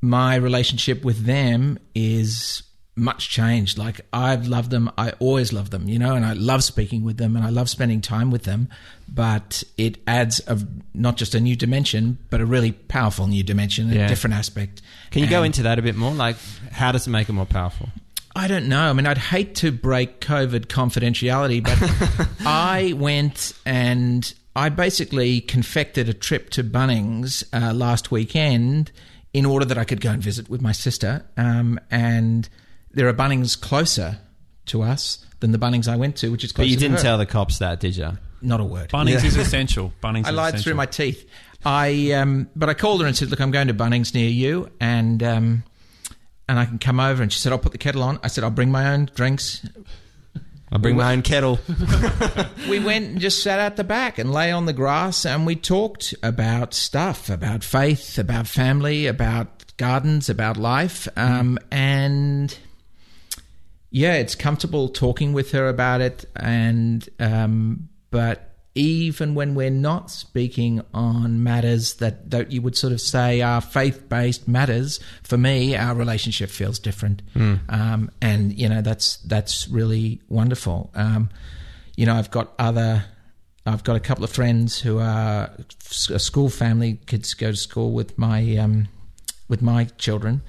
my 0.00 0.34
relationship 0.34 1.04
with 1.04 1.24
them 1.24 1.78
is 1.94 2.62
much 2.96 3.28
changed. 3.28 3.76
Like 3.78 4.00
I've 4.12 4.48
loved 4.48 4.70
them, 4.70 4.90
I 4.96 5.10
always 5.18 5.52
love 5.52 5.70
them, 5.70 5.88
you 5.88 5.98
know, 5.98 6.14
and 6.14 6.24
I 6.24 6.32
love 6.32 6.64
speaking 6.64 7.04
with 7.04 7.18
them, 7.18 7.36
and 7.36 7.44
I 7.44 7.50
love 7.50 7.68
spending 7.68 8.00
time 8.00 8.30
with 8.30 8.44
them. 8.44 8.68
But 9.08 9.62
it 9.76 9.98
adds 10.06 10.40
a 10.48 10.58
not 10.94 11.16
just 11.16 11.34
a 11.34 11.40
new 11.40 11.54
dimension, 11.56 12.18
but 12.30 12.40
a 12.40 12.46
really 12.46 12.72
powerful 12.72 13.26
new 13.26 13.42
dimension, 13.42 13.90
Yeah. 13.90 14.06
a 14.06 14.08
different 14.08 14.34
aspect. 14.34 14.82
Can 15.10 15.22
you 15.22 15.28
go 15.28 15.42
into 15.42 15.62
that 15.64 15.78
a 15.78 15.82
bit 15.82 15.94
more? 15.96 16.12
Like, 16.12 16.36
how 16.72 16.90
does 16.92 17.06
it 17.06 17.10
make 17.10 17.28
it 17.28 17.32
more 17.32 17.46
powerful? 17.46 17.88
I 18.34 18.48
don't 18.48 18.68
know. 18.68 18.90
I 18.90 18.92
mean, 18.92 19.06
I'd 19.06 19.16
hate 19.16 19.54
to 19.56 19.72
break 19.72 20.20
COVID 20.20 20.66
confidentiality, 20.66 21.62
but 21.62 22.28
I 22.46 22.92
went 22.94 23.54
and 23.64 24.32
I 24.54 24.68
basically 24.68 25.40
confected 25.40 26.08
a 26.08 26.14
trip 26.14 26.50
to 26.50 26.64
Bunnings 26.64 27.44
uh, 27.52 27.72
last 27.72 28.10
weekend 28.10 28.90
in 29.32 29.46
order 29.46 29.64
that 29.66 29.78
I 29.78 29.84
could 29.84 30.00
go 30.02 30.10
and 30.10 30.22
visit 30.22 30.48
with 30.50 30.60
my 30.60 30.72
sister. 30.72 31.24
Um, 31.38 31.78
and 31.90 32.48
there 32.96 33.08
are 33.08 33.14
Bunnings 33.14 33.60
closer 33.60 34.18
to 34.66 34.82
us 34.82 35.24
than 35.40 35.52
the 35.52 35.58
Bunnings 35.58 35.86
I 35.86 35.96
went 35.96 36.16
to, 36.16 36.30
which 36.30 36.42
is 36.42 36.52
But 36.52 36.66
you 36.66 36.76
didn't 36.76 36.96
her. 36.96 37.02
tell 37.02 37.18
the 37.18 37.26
cops 37.26 37.58
that, 37.58 37.78
did 37.78 37.96
you? 37.96 38.18
Not 38.40 38.60
a 38.60 38.64
word. 38.64 38.90
Bunnings 38.90 39.22
is 39.22 39.36
essential. 39.36 39.92
Bunnings. 40.02 40.26
I 40.26 40.30
lied 40.30 40.54
essential. 40.54 40.64
through 40.64 40.74
my 40.76 40.86
teeth. 40.86 41.28
I 41.64 42.12
um, 42.12 42.48
but 42.56 42.68
I 42.68 42.74
called 42.74 43.00
her 43.02 43.06
and 43.06 43.16
said, 43.16 43.30
"Look, 43.30 43.40
I'm 43.40 43.50
going 43.50 43.68
to 43.68 43.74
Bunnings 43.74 44.14
near 44.14 44.28
you, 44.28 44.70
and 44.80 45.22
um, 45.22 45.62
and 46.48 46.58
I 46.58 46.64
can 46.64 46.78
come 46.78 47.00
over." 47.00 47.22
And 47.22 47.32
she 47.32 47.38
said, 47.38 47.52
"I'll 47.52 47.58
put 47.58 47.72
the 47.72 47.78
kettle 47.78 48.02
on." 48.02 48.18
I 48.22 48.28
said, 48.28 48.44
"I'll 48.44 48.50
bring 48.50 48.70
my 48.70 48.92
own 48.92 49.10
drinks." 49.14 49.66
I 50.70 50.78
bring 50.78 50.96
my 50.96 51.12
own 51.12 51.22
kettle. 51.22 51.60
we 52.68 52.80
went 52.80 53.06
and 53.06 53.20
just 53.20 53.42
sat 53.42 53.60
at 53.60 53.76
the 53.76 53.84
back 53.84 54.18
and 54.18 54.32
lay 54.32 54.50
on 54.50 54.66
the 54.66 54.72
grass 54.72 55.24
and 55.24 55.46
we 55.46 55.54
talked 55.54 56.12
about 56.24 56.74
stuff, 56.74 57.30
about 57.30 57.62
faith, 57.62 58.18
about 58.18 58.48
family, 58.48 59.06
about 59.06 59.76
gardens, 59.76 60.28
about 60.28 60.56
life, 60.56 61.06
um, 61.16 61.56
and 61.70 62.58
yeah, 63.96 64.16
it's 64.16 64.34
comfortable 64.34 64.90
talking 64.90 65.32
with 65.32 65.52
her 65.52 65.70
about 65.70 66.02
it, 66.02 66.26
and 66.36 67.08
um, 67.18 67.88
but 68.10 68.52
even 68.74 69.34
when 69.34 69.54
we're 69.54 69.70
not 69.70 70.10
speaking 70.10 70.82
on 70.92 71.42
matters 71.42 71.94
that, 71.94 72.30
that 72.30 72.52
you 72.52 72.60
would 72.60 72.76
sort 72.76 72.92
of 72.92 73.00
say 73.00 73.40
are 73.40 73.62
faith 73.62 74.06
based 74.06 74.46
matters, 74.46 75.00
for 75.22 75.38
me, 75.38 75.74
our 75.74 75.94
relationship 75.94 76.50
feels 76.50 76.78
different, 76.78 77.22
um, 77.70 78.10
and 78.20 78.52
you 78.52 78.68
know 78.68 78.82
that's 78.82 79.16
that's 79.28 79.66
really 79.68 80.20
wonderful. 80.28 80.90
Um, 80.94 81.30
you 81.96 82.04
know, 82.04 82.16
I've 82.16 82.30
got 82.30 82.52
other. 82.58 83.02
I've 83.64 83.82
got 83.82 83.96
a 83.96 84.00
couple 84.00 84.24
of 84.24 84.30
friends 84.30 84.78
who 84.78 84.98
are 84.98 85.50
a 86.10 86.18
school 86.18 86.50
family. 86.50 87.00
Kids 87.06 87.32
go 87.32 87.50
to 87.50 87.56
school 87.56 87.92
with 87.92 88.18
my 88.18 88.56
um, 88.58 88.88
with 89.48 89.62
my 89.62 89.84
children, 89.96 90.42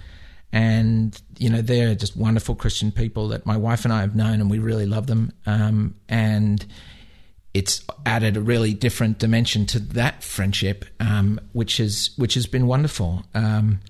and 0.57 1.21
you 1.37 1.51
know 1.51 1.61
they're 1.61 1.93
just 1.93 2.17
wonderful 2.17 2.55
Christian 2.55 2.91
people 2.91 3.27
that 3.27 3.45
my 3.45 3.55
wife 3.55 3.85
and 3.85 3.93
I 3.93 4.01
have 4.01 4.15
known, 4.15 4.41
and 4.41 4.49
we 4.49 4.57
really 4.57 4.87
love 4.87 5.05
them. 5.05 5.31
Um, 5.45 5.93
and 6.09 6.65
it's 7.53 7.85
added 8.07 8.37
a 8.37 8.41
really 8.41 8.73
different 8.73 9.19
dimension 9.19 9.67
to 9.67 9.79
that 9.79 10.23
friendship, 10.23 10.85
um, 10.99 11.39
which 11.53 11.79
is 11.79 12.09
which 12.17 12.33
has 12.33 12.47
been 12.47 12.65
wonderful. 12.65 13.23
Um, 13.35 13.81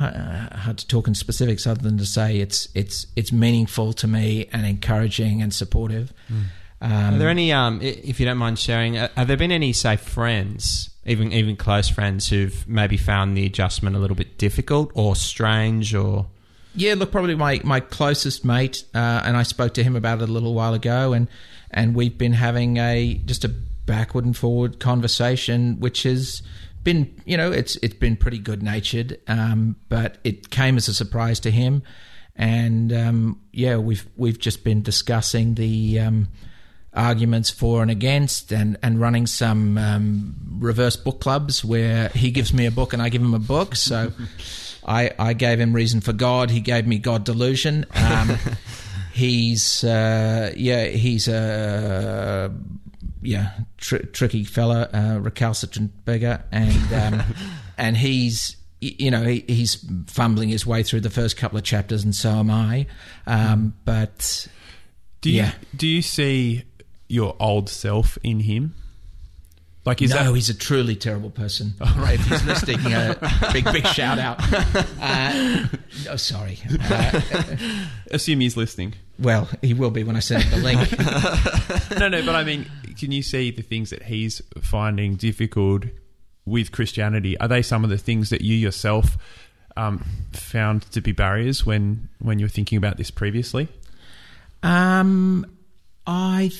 uh, 0.00 0.56
hard 0.56 0.78
to 0.78 0.86
talk 0.88 1.08
in 1.08 1.14
specifics 1.14 1.66
other 1.66 1.82
than 1.82 1.98
to 1.98 2.06
say 2.06 2.38
it's 2.38 2.68
it's 2.74 3.06
it's 3.14 3.30
meaningful 3.30 3.92
to 3.92 4.06
me 4.06 4.48
and 4.54 4.64
encouraging 4.64 5.42
and 5.42 5.52
supportive. 5.52 6.10
Um, 6.80 7.14
Are 7.14 7.18
there 7.18 7.30
any, 7.30 7.52
um, 7.52 7.80
if 7.82 8.20
you 8.20 8.26
don't 8.26 8.36
mind 8.36 8.58
sharing, 8.58 8.98
uh, 8.98 9.08
have 9.16 9.28
there 9.28 9.38
been 9.38 9.50
any, 9.50 9.72
say, 9.72 9.96
friends, 9.96 10.90
even 11.06 11.32
even 11.32 11.56
close 11.56 11.88
friends, 11.88 12.28
who've 12.28 12.66
maybe 12.68 12.96
found 12.96 13.36
the 13.36 13.46
adjustment 13.46 13.96
a 13.96 13.98
little 13.98 14.16
bit 14.16 14.38
difficult 14.38 14.90
or 14.94 15.16
strange 15.16 15.94
or? 15.94 16.26
Yeah, 16.74 16.94
look, 16.94 17.10
probably 17.10 17.36
my, 17.36 17.60
my 17.64 17.80
closest 17.80 18.44
mate, 18.44 18.84
uh, 18.94 19.22
and 19.24 19.34
I 19.34 19.44
spoke 19.44 19.72
to 19.74 19.82
him 19.82 19.96
about 19.96 20.20
it 20.20 20.28
a 20.28 20.32
little 20.32 20.52
while 20.52 20.74
ago, 20.74 21.14
and 21.14 21.28
and 21.70 21.94
we've 21.94 22.18
been 22.18 22.34
having 22.34 22.76
a 22.76 23.14
just 23.24 23.44
a 23.44 23.48
backward 23.48 24.24
and 24.24 24.36
forward 24.36 24.78
conversation, 24.78 25.78
which 25.80 26.02
has 26.02 26.42
been, 26.84 27.14
you 27.24 27.36
know, 27.36 27.50
it's 27.50 27.76
it's 27.76 27.94
been 27.94 28.16
pretty 28.16 28.38
good 28.38 28.62
natured, 28.62 29.18
um, 29.28 29.76
but 29.88 30.18
it 30.24 30.50
came 30.50 30.76
as 30.76 30.88
a 30.88 30.94
surprise 30.94 31.40
to 31.40 31.50
him, 31.50 31.82
and 32.34 32.92
um, 32.92 33.40
yeah, 33.52 33.76
we've 33.76 34.06
we've 34.16 34.38
just 34.38 34.64
been 34.64 34.82
discussing 34.82 35.54
the. 35.54 36.00
Um, 36.00 36.28
arguments 36.96 37.50
for 37.50 37.82
and 37.82 37.90
against 37.90 38.52
and, 38.52 38.76
and 38.82 39.00
running 39.00 39.26
some 39.26 39.76
um, 39.78 40.34
reverse 40.58 40.96
book 40.96 41.20
clubs 41.20 41.64
where 41.64 42.08
he 42.10 42.30
gives 42.30 42.52
me 42.52 42.66
a 42.66 42.70
book 42.70 42.92
and 42.92 43.02
I 43.02 43.08
give 43.10 43.22
him 43.22 43.34
a 43.34 43.38
book. 43.38 43.76
So 43.76 44.12
I, 44.86 45.10
I 45.18 45.32
gave 45.34 45.60
him 45.60 45.72
Reason 45.72 46.00
for 46.00 46.12
God. 46.12 46.50
He 46.50 46.60
gave 46.60 46.86
me 46.86 46.98
God 46.98 47.24
Delusion. 47.24 47.86
Um, 47.94 48.36
he's, 49.12 49.84
uh, 49.84 50.52
yeah, 50.56 50.84
he's 50.86 51.28
a, 51.28 52.52
yeah, 53.22 53.52
tr- 53.78 53.96
tricky 54.12 54.44
fella, 54.44 54.88
uh, 54.92 55.18
recalcitrant 55.20 56.04
beggar. 56.04 56.44
And, 56.52 56.92
um, 56.92 57.22
and 57.78 57.96
he's, 57.96 58.56
you 58.80 59.10
know, 59.10 59.22
he, 59.24 59.44
he's 59.48 59.84
fumbling 60.06 60.48
his 60.48 60.66
way 60.66 60.82
through 60.82 61.00
the 61.00 61.10
first 61.10 61.36
couple 61.36 61.58
of 61.58 61.64
chapters 61.64 62.04
and 62.04 62.14
so 62.14 62.30
am 62.30 62.50
I. 62.50 62.86
Um, 63.26 63.74
but 63.84 64.46
Do 65.22 65.30
you 65.30 65.38
Yeah. 65.42 65.52
do 65.74 65.86
you 65.88 66.02
see 66.02 66.62
your 67.08 67.36
old 67.40 67.68
self 67.68 68.18
in 68.22 68.40
him? 68.40 68.74
Like 69.84 70.02
is 70.02 70.10
no, 70.10 70.24
that 70.24 70.34
he's 70.34 70.50
a 70.50 70.54
truly 70.54 70.96
terrible 70.96 71.30
person. 71.30 71.74
oh, 71.80 72.06
If 72.10 72.24
he's 72.26 72.44
listening, 72.44 72.80
a 72.92 73.16
big, 73.52 73.64
big 73.66 73.86
shout 73.86 74.18
out. 74.18 74.40
Uh, 75.00 75.66
oh, 76.10 76.16
sorry. 76.16 76.58
Uh, 76.90 77.20
assume 78.10 78.40
he's 78.40 78.56
listening? 78.56 78.94
well, 79.18 79.48
he 79.62 79.72
will 79.74 79.90
be 79.90 80.02
when 80.02 80.16
I 80.16 80.18
send 80.18 80.42
him 80.42 80.60
the 80.60 80.64
link. 80.64 81.98
no, 82.00 82.08
no, 82.08 82.26
but 82.26 82.34
I 82.34 82.42
mean, 82.44 82.68
can 82.98 83.12
you 83.12 83.22
see 83.22 83.50
the 83.50 83.62
things 83.62 83.90
that 83.90 84.02
he's 84.02 84.42
finding 84.60 85.14
difficult 85.14 85.84
with 86.44 86.72
Christianity? 86.72 87.38
Are 87.38 87.48
they 87.48 87.62
some 87.62 87.84
of 87.84 87.90
the 87.90 87.98
things 87.98 88.30
that 88.30 88.40
you 88.40 88.54
yourself 88.56 89.16
um, 89.76 90.04
found 90.32 90.82
to 90.92 91.00
be 91.00 91.12
barriers 91.12 91.64
when 91.64 92.08
when 92.18 92.38
you 92.38 92.46
were 92.46 92.50
thinking 92.50 92.76
about 92.76 92.96
this 92.96 93.10
previously? 93.10 93.68
Um, 94.62 95.46
I 96.06 96.50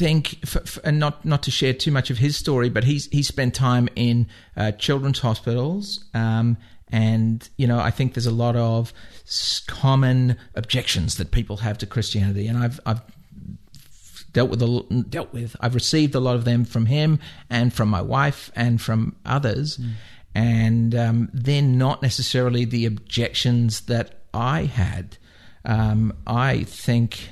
think, 0.00 0.38
f 0.42 0.56
f 0.56 0.78
and 0.82 0.98
not 0.98 1.24
not 1.24 1.42
to 1.42 1.50
share 1.50 1.74
too 1.74 1.92
much 1.92 2.10
of 2.10 2.18
his 2.18 2.34
story, 2.36 2.70
but 2.70 2.84
he's 2.84 3.04
he 3.12 3.22
spent 3.22 3.54
time 3.54 3.86
in 3.94 4.26
uh, 4.56 4.72
children's 4.72 5.20
hospitals, 5.20 6.04
um, 6.14 6.56
and 6.90 7.48
you 7.58 7.66
know 7.66 7.78
I 7.78 7.90
think 7.90 8.14
there's 8.14 8.32
a 8.36 8.42
lot 8.46 8.56
of 8.56 8.92
common 9.66 10.36
objections 10.54 11.16
that 11.16 11.30
people 11.30 11.58
have 11.58 11.76
to 11.78 11.86
Christianity, 11.86 12.48
and 12.48 12.56
I've 12.58 12.80
I've 12.86 13.02
dealt 14.32 14.48
with 14.48 14.62
a, 14.62 15.04
dealt 15.08 15.32
with. 15.34 15.54
I've 15.60 15.74
received 15.74 16.14
a 16.14 16.20
lot 16.20 16.34
of 16.34 16.44
them 16.44 16.64
from 16.64 16.86
him 16.86 17.18
and 17.50 17.72
from 17.72 17.90
my 17.90 18.00
wife 18.00 18.50
and 18.56 18.80
from 18.80 19.16
others, 19.26 19.78
and 20.34 20.94
um, 20.94 21.28
they're 21.34 21.60
not 21.60 22.00
necessarily 22.00 22.64
the 22.64 22.86
objections 22.86 23.82
that 23.82 24.22
I 24.32 24.64
had. 24.64 25.18
Um, 25.62 26.14
I 26.26 26.64
think, 26.64 27.28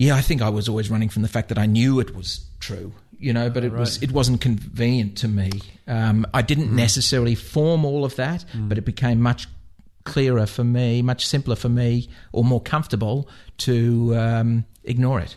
yeah, 0.00 0.16
I 0.16 0.22
think 0.22 0.40
I 0.40 0.48
was 0.48 0.66
always 0.66 0.90
running 0.90 1.10
from 1.10 1.20
the 1.20 1.28
fact 1.28 1.50
that 1.50 1.58
I 1.58 1.66
knew 1.66 2.00
it 2.00 2.16
was 2.16 2.40
true, 2.58 2.94
you 3.18 3.34
know, 3.34 3.50
but 3.50 3.64
it 3.64 3.72
was 3.72 4.02
it 4.02 4.12
wasn't 4.12 4.40
convenient 4.40 5.18
to 5.18 5.28
me. 5.28 5.50
Um, 5.86 6.26
I 6.32 6.40
didn't 6.40 6.74
necessarily 6.74 7.34
form 7.34 7.84
all 7.84 8.06
of 8.06 8.16
that, 8.16 8.46
but 8.68 8.78
it 8.78 8.86
became 8.86 9.20
much 9.20 9.46
clearer 10.04 10.46
for 10.46 10.64
me, 10.64 11.02
much 11.02 11.26
simpler 11.26 11.54
for 11.54 11.68
me, 11.68 12.08
or 12.32 12.44
more 12.44 12.62
comfortable 12.62 13.28
to 13.58 14.16
um, 14.16 14.64
ignore 14.84 15.20
it. 15.20 15.36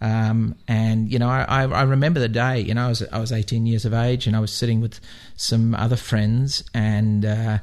Um, 0.00 0.54
and 0.68 1.10
you 1.12 1.18
know, 1.18 1.28
I, 1.28 1.42
I, 1.48 1.62
I 1.64 1.82
remember 1.82 2.20
the 2.20 2.28
day. 2.28 2.60
You 2.60 2.74
know, 2.74 2.86
I 2.86 2.88
was 2.90 3.02
I 3.10 3.18
was 3.18 3.32
18 3.32 3.66
years 3.66 3.84
of 3.84 3.92
age, 3.92 4.28
and 4.28 4.36
I 4.36 4.40
was 4.40 4.52
sitting 4.52 4.80
with 4.80 5.00
some 5.34 5.74
other 5.74 5.96
friends 5.96 6.62
and 6.72 7.24
uh, 7.24 7.58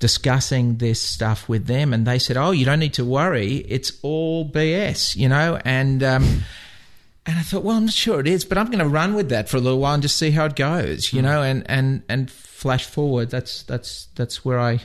discussing 0.00 0.78
this 0.78 1.00
stuff 1.00 1.48
with 1.48 1.66
them, 1.66 1.92
and 1.94 2.06
they 2.06 2.18
said, 2.18 2.36
"Oh, 2.36 2.50
you 2.50 2.64
don't 2.64 2.80
need 2.80 2.94
to 2.94 3.04
worry. 3.04 3.58
It's 3.68 3.92
all 4.02 4.50
BS," 4.50 5.14
you 5.16 5.28
know, 5.28 5.60
and. 5.64 6.02
Um, 6.02 6.42
and 7.26 7.38
I 7.38 7.42
thought, 7.42 7.62
well, 7.62 7.76
I'm 7.76 7.84
not 7.84 7.94
sure 7.94 8.18
it 8.18 8.26
is, 8.26 8.46
but 8.46 8.56
I'm 8.56 8.66
going 8.66 8.78
to 8.78 8.88
run 8.88 9.14
with 9.14 9.28
that 9.28 9.48
for 9.48 9.58
a 9.58 9.60
little 9.60 9.78
while 9.78 9.92
and 9.92 10.02
just 10.02 10.16
see 10.16 10.30
how 10.30 10.46
it 10.46 10.56
goes, 10.56 11.12
you 11.12 11.20
know. 11.20 11.42
And 11.42 11.68
and 11.68 12.02
and 12.08 12.30
flash 12.30 12.86
forward. 12.86 13.30
That's 13.30 13.62
that's 13.62 14.06
that's 14.16 14.42
where 14.42 14.58
I. 14.58 14.80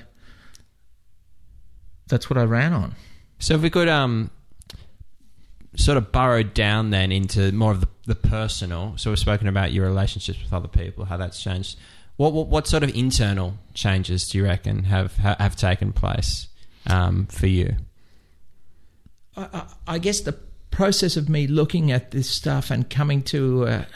That's 2.08 2.30
what 2.30 2.38
I 2.38 2.44
ran 2.44 2.74
on. 2.74 2.94
So 3.40 3.56
if 3.56 3.62
we 3.62 3.70
could 3.70 3.88
um, 3.88 4.30
sort 5.76 5.98
of 5.98 6.12
burrow 6.12 6.44
down 6.44 6.90
then 6.90 7.12
into 7.12 7.52
more 7.52 7.72
of 7.72 7.82
the, 7.82 7.88
the 8.06 8.16
personal. 8.16 8.94
So 8.98 9.12
we've 9.12 9.20
spoken 9.20 9.48
about 9.48 9.72
your 9.72 9.86
relationships 9.86 10.42
with 10.42 10.54
other 10.54 10.68
people, 10.68 11.06
how 11.06 11.18
that's 11.18 11.42
changed. 11.42 11.78
What 12.18 12.34
what, 12.34 12.48
what 12.48 12.68
sort 12.68 12.84
of 12.84 12.96
internal 12.96 13.56
changes 13.74 14.30
do 14.30 14.38
you 14.38 14.46
reckon 14.46 14.84
have 14.86 15.18
ha- 15.18 15.36
have 15.40 15.56
taken 15.56 15.92
place 15.92 16.48
um, 16.88 17.26
for 17.28 17.48
you? 17.48 17.76
I, 19.36 19.66
I, 19.86 20.00
guess 20.00 20.22
the 20.22 20.38
process 20.72 21.18
of 21.18 21.28
me 21.28 21.46
looking 21.46 21.92
at 21.92 22.12
this 22.12 22.30
stuff 22.30 22.72
and 22.72 22.90
coming 22.90 23.22
to 23.24 23.66
a, 23.66 23.88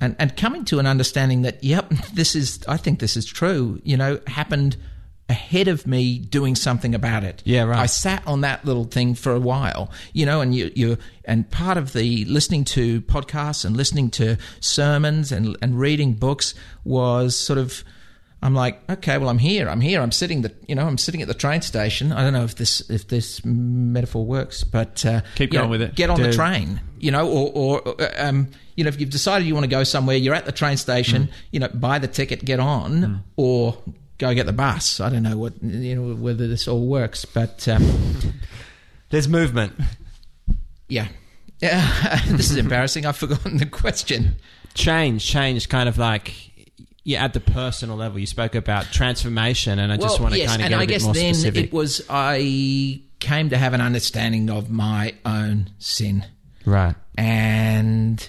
and 0.00 0.16
and 0.18 0.36
coming 0.36 0.64
to 0.64 0.80
an 0.80 0.86
understanding 0.86 1.42
that 1.42 1.62
yep, 1.62 1.88
this 2.14 2.34
is 2.34 2.60
I 2.66 2.76
think 2.76 2.98
this 2.98 3.16
is 3.16 3.26
true. 3.26 3.80
You 3.84 3.96
know, 3.96 4.20
happened 4.26 4.76
ahead 5.28 5.68
of 5.68 5.86
me 5.86 6.18
doing 6.18 6.54
something 6.54 6.94
about 6.94 7.24
it. 7.24 7.42
Yeah, 7.44 7.64
right. 7.64 7.78
I 7.78 7.86
sat 7.86 8.26
on 8.26 8.42
that 8.42 8.64
little 8.64 8.84
thing 8.84 9.14
for 9.14 9.32
a 9.32 9.40
while, 9.40 9.90
you 10.12 10.24
know, 10.26 10.40
and 10.40 10.54
you 10.54 10.70
you 10.74 10.98
and 11.24 11.50
part 11.50 11.76
of 11.76 11.92
the 11.92 12.24
listening 12.26 12.64
to 12.66 13.00
podcasts 13.02 13.64
and 13.64 13.76
listening 13.76 14.10
to 14.12 14.36
sermons 14.60 15.32
and 15.32 15.56
and 15.60 15.78
reading 15.78 16.14
books 16.14 16.54
was 16.84 17.36
sort 17.36 17.58
of 17.58 17.82
I'm 18.42 18.54
like, 18.54 18.88
okay, 18.88 19.18
well, 19.18 19.28
I'm 19.28 19.38
here. 19.38 19.68
I'm 19.68 19.80
here. 19.80 20.00
I'm 20.00 20.12
sitting 20.12 20.42
the, 20.42 20.54
you 20.68 20.74
know, 20.74 20.86
I'm 20.86 20.98
sitting 20.98 21.22
at 21.22 21.26
the 21.26 21.34
train 21.34 21.62
station. 21.62 22.12
I 22.12 22.22
don't 22.22 22.34
know 22.34 22.44
if 22.44 22.54
this 22.54 22.88
if 22.90 23.08
this 23.08 23.44
metaphor 23.44 24.24
works, 24.24 24.62
but 24.62 25.04
uh, 25.04 25.22
Keep 25.36 25.52
going 25.52 25.64
know, 25.64 25.70
with 25.70 25.82
it. 25.82 25.94
Get 25.94 26.10
on 26.10 26.20
the 26.20 26.32
train, 26.32 26.80
you 27.00 27.10
know, 27.10 27.28
or, 27.28 27.82
or 27.82 27.96
um, 28.18 28.48
you 28.76 28.84
know, 28.84 28.88
if 28.88 29.00
you've 29.00 29.10
decided 29.10 29.48
you 29.48 29.54
want 29.54 29.64
to 29.64 29.70
go 29.70 29.84
somewhere, 29.84 30.16
you're 30.16 30.34
at 30.34 30.44
the 30.44 30.52
train 30.52 30.76
station. 30.76 31.30
You 31.50 31.60
know, 31.60 31.68
buy 31.68 31.98
the 31.98 32.08
ticket, 32.08 32.44
get 32.44 32.60
on, 32.60 33.24
or 33.36 33.78
go 34.18 34.34
get 34.34 34.46
the 34.46 34.52
bus. 34.52 35.00
I 35.00 35.08
don't 35.10 35.22
know 35.22 35.36
what 35.36 35.62
you 35.62 35.94
know 35.94 36.14
whether 36.14 36.46
this 36.48 36.66
all 36.68 36.86
works, 36.86 37.24
but 37.24 37.66
um, 37.68 38.32
There's 39.10 39.28
movement. 39.28 39.74
yeah, 40.88 41.08
yeah. 41.60 42.20
this 42.28 42.50
is 42.50 42.56
embarrassing. 42.56 43.06
I've 43.06 43.16
forgotten 43.16 43.58
the 43.58 43.66
question. 43.66 44.36
Change, 44.74 45.24
change, 45.24 45.68
kind 45.68 45.88
of 45.88 45.96
like 45.98 46.34
yeah, 47.04 47.24
at 47.24 47.32
the 47.32 47.40
personal 47.40 47.96
level. 47.96 48.18
You 48.18 48.26
spoke 48.26 48.54
about 48.54 48.86
transformation, 48.86 49.78
and 49.78 49.92
I 49.92 49.96
just 49.96 50.18
Well, 50.18 50.24
want 50.24 50.34
to 50.34 50.40
yes, 50.40 50.50
kind 50.50 50.62
of 50.62 50.66
and 50.66 50.72
get 50.72 50.76
a 50.78 50.82
I 50.82 50.86
bit 50.86 50.92
guess 51.32 51.42
then 51.44 51.56
it 51.64 51.72
was 51.72 52.04
I 52.10 53.00
came 53.20 53.50
to 53.50 53.56
have 53.58 53.72
an 53.74 53.80
understanding 53.80 54.50
of 54.50 54.70
my 54.70 55.14
own 55.24 55.70
sin. 55.78 56.24
right. 56.66 56.94
and 57.16 58.28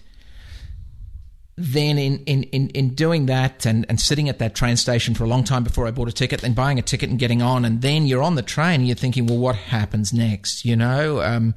then 1.57 1.97
in, 1.97 2.19
in, 2.25 2.43
in, 2.43 2.69
in 2.69 2.89
doing 2.93 3.25
that 3.25 3.65
and, 3.65 3.85
and 3.89 3.99
sitting 3.99 4.29
at 4.29 4.37
that 4.37 4.53
train 4.53 4.77
station 4.77 5.15
for 5.15 5.23
a 5.23 5.27
long 5.27 5.43
time 5.43 5.63
before 5.63 5.87
I 5.87 5.91
bought 5.91 6.07
a 6.07 6.11
ticket, 6.11 6.41
then 6.41 6.53
buying 6.53 6.77
a 6.77 6.83
ticket 6.83 7.09
and 7.09 7.17
getting 7.17 7.41
on, 7.41 7.65
and 7.65 7.81
then 7.81 8.05
you're 8.05 8.21
on 8.21 8.35
the 8.35 8.43
train 8.43 8.81
and 8.81 8.87
you're 8.87 8.95
thinking, 8.95 9.25
well, 9.25 9.39
what 9.39 9.55
happens 9.55 10.13
next? 10.13 10.65
You 10.65 10.75
know, 10.75 11.21
um, 11.21 11.55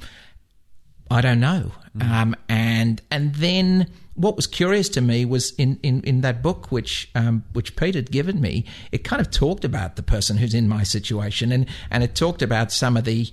I 1.10 1.20
don't 1.20 1.40
know. 1.40 1.72
Um, 2.00 2.34
and 2.48 3.02
and 3.10 3.34
then 3.34 3.88
what 4.14 4.36
was 4.36 4.46
curious 4.46 4.88
to 4.90 5.00
me 5.00 5.24
was 5.24 5.52
in, 5.56 5.78
in, 5.82 6.02
in 6.02 6.20
that 6.20 6.40
book 6.42 6.70
which 6.70 7.10
um, 7.14 7.44
which 7.52 7.76
Pete 7.76 7.94
had 7.94 8.10
given 8.10 8.40
me, 8.40 8.64
it 8.92 9.04
kind 9.04 9.20
of 9.20 9.30
talked 9.30 9.64
about 9.64 9.96
the 9.96 10.02
person 10.02 10.36
who's 10.36 10.54
in 10.54 10.68
my 10.68 10.82
situation, 10.82 11.52
and 11.52 11.66
and 11.90 12.02
it 12.02 12.14
talked 12.14 12.40
about 12.40 12.72
some 12.72 12.96
of 12.96 13.04
the 13.04 13.28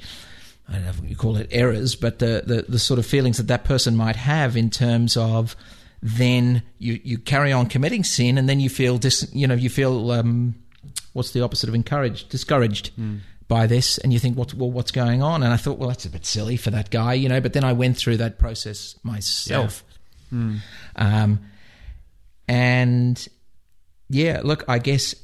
I 0.67 0.73
don't 0.73 0.83
know 0.83 0.89
if 0.89 1.09
you 1.09 1.15
call 1.15 1.37
it 1.37 1.47
errors, 1.49 1.95
but 1.95 2.19
the, 2.19 2.43
the, 2.45 2.65
the 2.67 2.79
sort 2.79 2.99
of 2.99 3.05
feelings 3.05 3.37
that 3.37 3.47
that 3.47 3.63
person 3.63 3.95
might 3.95 4.17
have 4.17 4.57
in 4.57 4.69
terms 4.69 5.15
of 5.15 5.55
then 6.01 6.61
you, 6.77 6.99
you 7.03 7.17
carry 7.17 7.51
on 7.51 7.65
committing 7.67 8.03
sin 8.03 8.37
and 8.37 8.47
then 8.47 8.59
you 8.59 8.69
feel 8.69 8.97
dis, 8.97 9.27
you 9.33 9.47
know 9.47 9.55
you 9.55 9.69
feel 9.69 10.11
um, 10.11 10.55
what's 11.13 11.31
the 11.31 11.41
opposite 11.41 11.69
of 11.69 11.75
encouraged 11.75 12.29
discouraged 12.29 12.91
by 13.47 13.65
this 13.65 13.97
and 13.97 14.13
you 14.13 14.19
think 14.19 14.37
what 14.37 14.53
well 14.53 14.71
what's 14.71 14.91
going 14.91 15.23
on? 15.23 15.41
And 15.43 15.51
I 15.51 15.57
thought 15.57 15.79
well 15.79 15.89
that's 15.89 16.05
a 16.05 16.09
bit 16.09 16.25
silly 16.25 16.57
for 16.57 16.69
that 16.71 16.89
guy 16.91 17.13
you 17.13 17.27
know 17.29 17.41
but 17.41 17.53
then 17.53 17.63
I 17.63 17.73
went 17.73 17.97
through 17.97 18.17
that 18.17 18.37
process 18.37 18.95
myself. 19.03 19.83
Um, 20.95 21.39
and 22.47 23.27
yeah 24.09 24.41
look 24.43 24.63
I 24.67 24.79
guess 24.79 25.15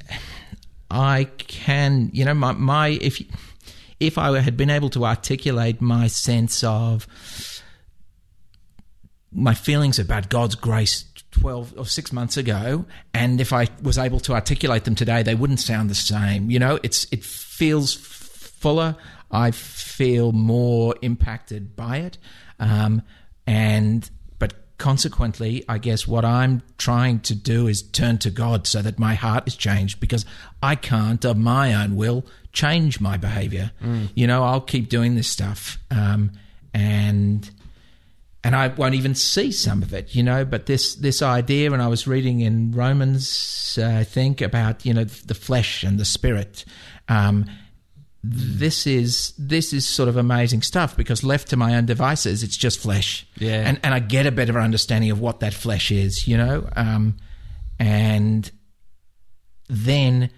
I 0.89 1.25
can 1.38 2.09
you 2.13 2.25
know 2.25 2.33
my, 2.33 2.53
my 2.53 2.88
if 2.89 3.21
if 3.99 4.17
I 4.17 4.39
had 4.39 4.57
been 4.57 4.69
able 4.69 4.89
to 4.91 5.05
articulate 5.05 5.81
my 5.81 6.07
sense 6.07 6.63
of 6.63 7.07
my 9.34 9.54
feelings 9.54 10.00
about 10.00 10.30
God's 10.30 10.56
grace 10.56 11.06
12 11.32 11.74
or 11.78 11.86
6 11.86 12.13
months 12.13 12.38
ago 12.38 12.86
and 13.13 13.41
if 13.41 13.52
I 13.52 13.67
was 13.82 13.98
able 13.98 14.19
to 14.22 14.34
articulate 14.34 14.84
them 14.84 14.96
today 14.96 15.24
they 15.24 15.36
wouldn't 15.36 15.60
sound 15.60 15.89
the 15.89 15.96
same. 15.96 16.50
You 16.50 16.60
know 16.60 16.80
it's 16.84 17.06
it 17.12 17.24
feels 17.24 17.93
fuller. 17.93 18.96
I 19.32 19.52
feel 19.52 20.32
more 20.32 20.96
impacted 21.02 21.76
by 21.76 21.98
it. 21.98 22.17
Um, 22.60 23.02
and 23.48 24.10
but 24.38 24.54
consequently 24.78 25.65
I 25.67 25.80
guess 25.80 26.08
what 26.08 26.24
I'm 26.24 26.62
trying 26.78 27.19
to 27.22 27.36
do 27.36 27.67
is 27.67 27.82
turn 27.82 28.19
to 28.19 28.30
God 28.30 28.67
so 28.67 28.82
that 28.82 29.00
my 29.00 29.15
heart 29.15 29.48
is 29.48 29.56
changed 29.56 30.00
because 30.00 30.26
I 30.62 30.76
can't 30.76 31.26
of 31.26 31.38
my 31.38 31.74
own 31.74 31.96
will 31.96 32.26
change 32.52 33.02
my 33.02 33.17
behavior. 33.17 33.72
You 34.13 34.28
know 34.28 34.43
I'll 34.43 34.62
keep 34.62 34.88
doing 34.88 35.15
this 35.15 35.28
stuff. 35.28 35.80
Um, 35.89 36.32
and 36.76 37.50
and 38.43 38.56
I 38.56 38.67
won't 38.67 38.95
even 38.95 39.15
see 39.15 39.51
some 39.51 39.82
of 39.82 39.93
it, 39.93 40.13
you 40.13 40.23
know. 40.23 40.43
But 40.43 40.65
this 40.65 40.95
this 40.95 41.21
idea, 41.21 41.71
and 41.71 41.82
I 41.82 41.88
was 41.88 42.08
reading 42.08 42.41
in 42.41 42.71
Romans, 42.71 43.79
uh, 43.82 43.88
I 43.88 44.03
think 44.03 44.41
about 44.41 44.86
you 44.86 44.93
know 44.93 45.06
the 45.06 45.36
flesh 45.36 45.84
and 45.84 45.99
the 45.99 46.06
spirit. 46.06 46.65
Um, 47.08 47.45
this 48.23 48.88
is 48.88 49.34
this 49.38 49.73
is 49.73 49.86
sort 49.86 50.10
of 50.10 50.17
amazing 50.17 50.62
stuff 50.62 50.95
because 50.95 51.23
left 51.23 51.49
to 51.49 51.58
my 51.58 51.75
own 51.75 51.86
devices, 51.86 52.43
it's 52.43 52.58
just 52.58 52.79
flesh. 52.79 53.25
Yeah. 53.38 53.67
and 53.67 53.79
and 53.84 53.93
I 53.93 53.99
get 53.99 54.25
a 54.25 54.32
better 54.32 54.60
understanding 54.60 55.12
of 55.12 55.19
what 55.19 55.39
that 55.39 55.53
flesh 55.53 55.91
is, 55.91 56.27
you 56.27 56.38
know. 56.38 56.67
Um, 56.75 57.17
and 57.79 58.49
then 59.69 60.29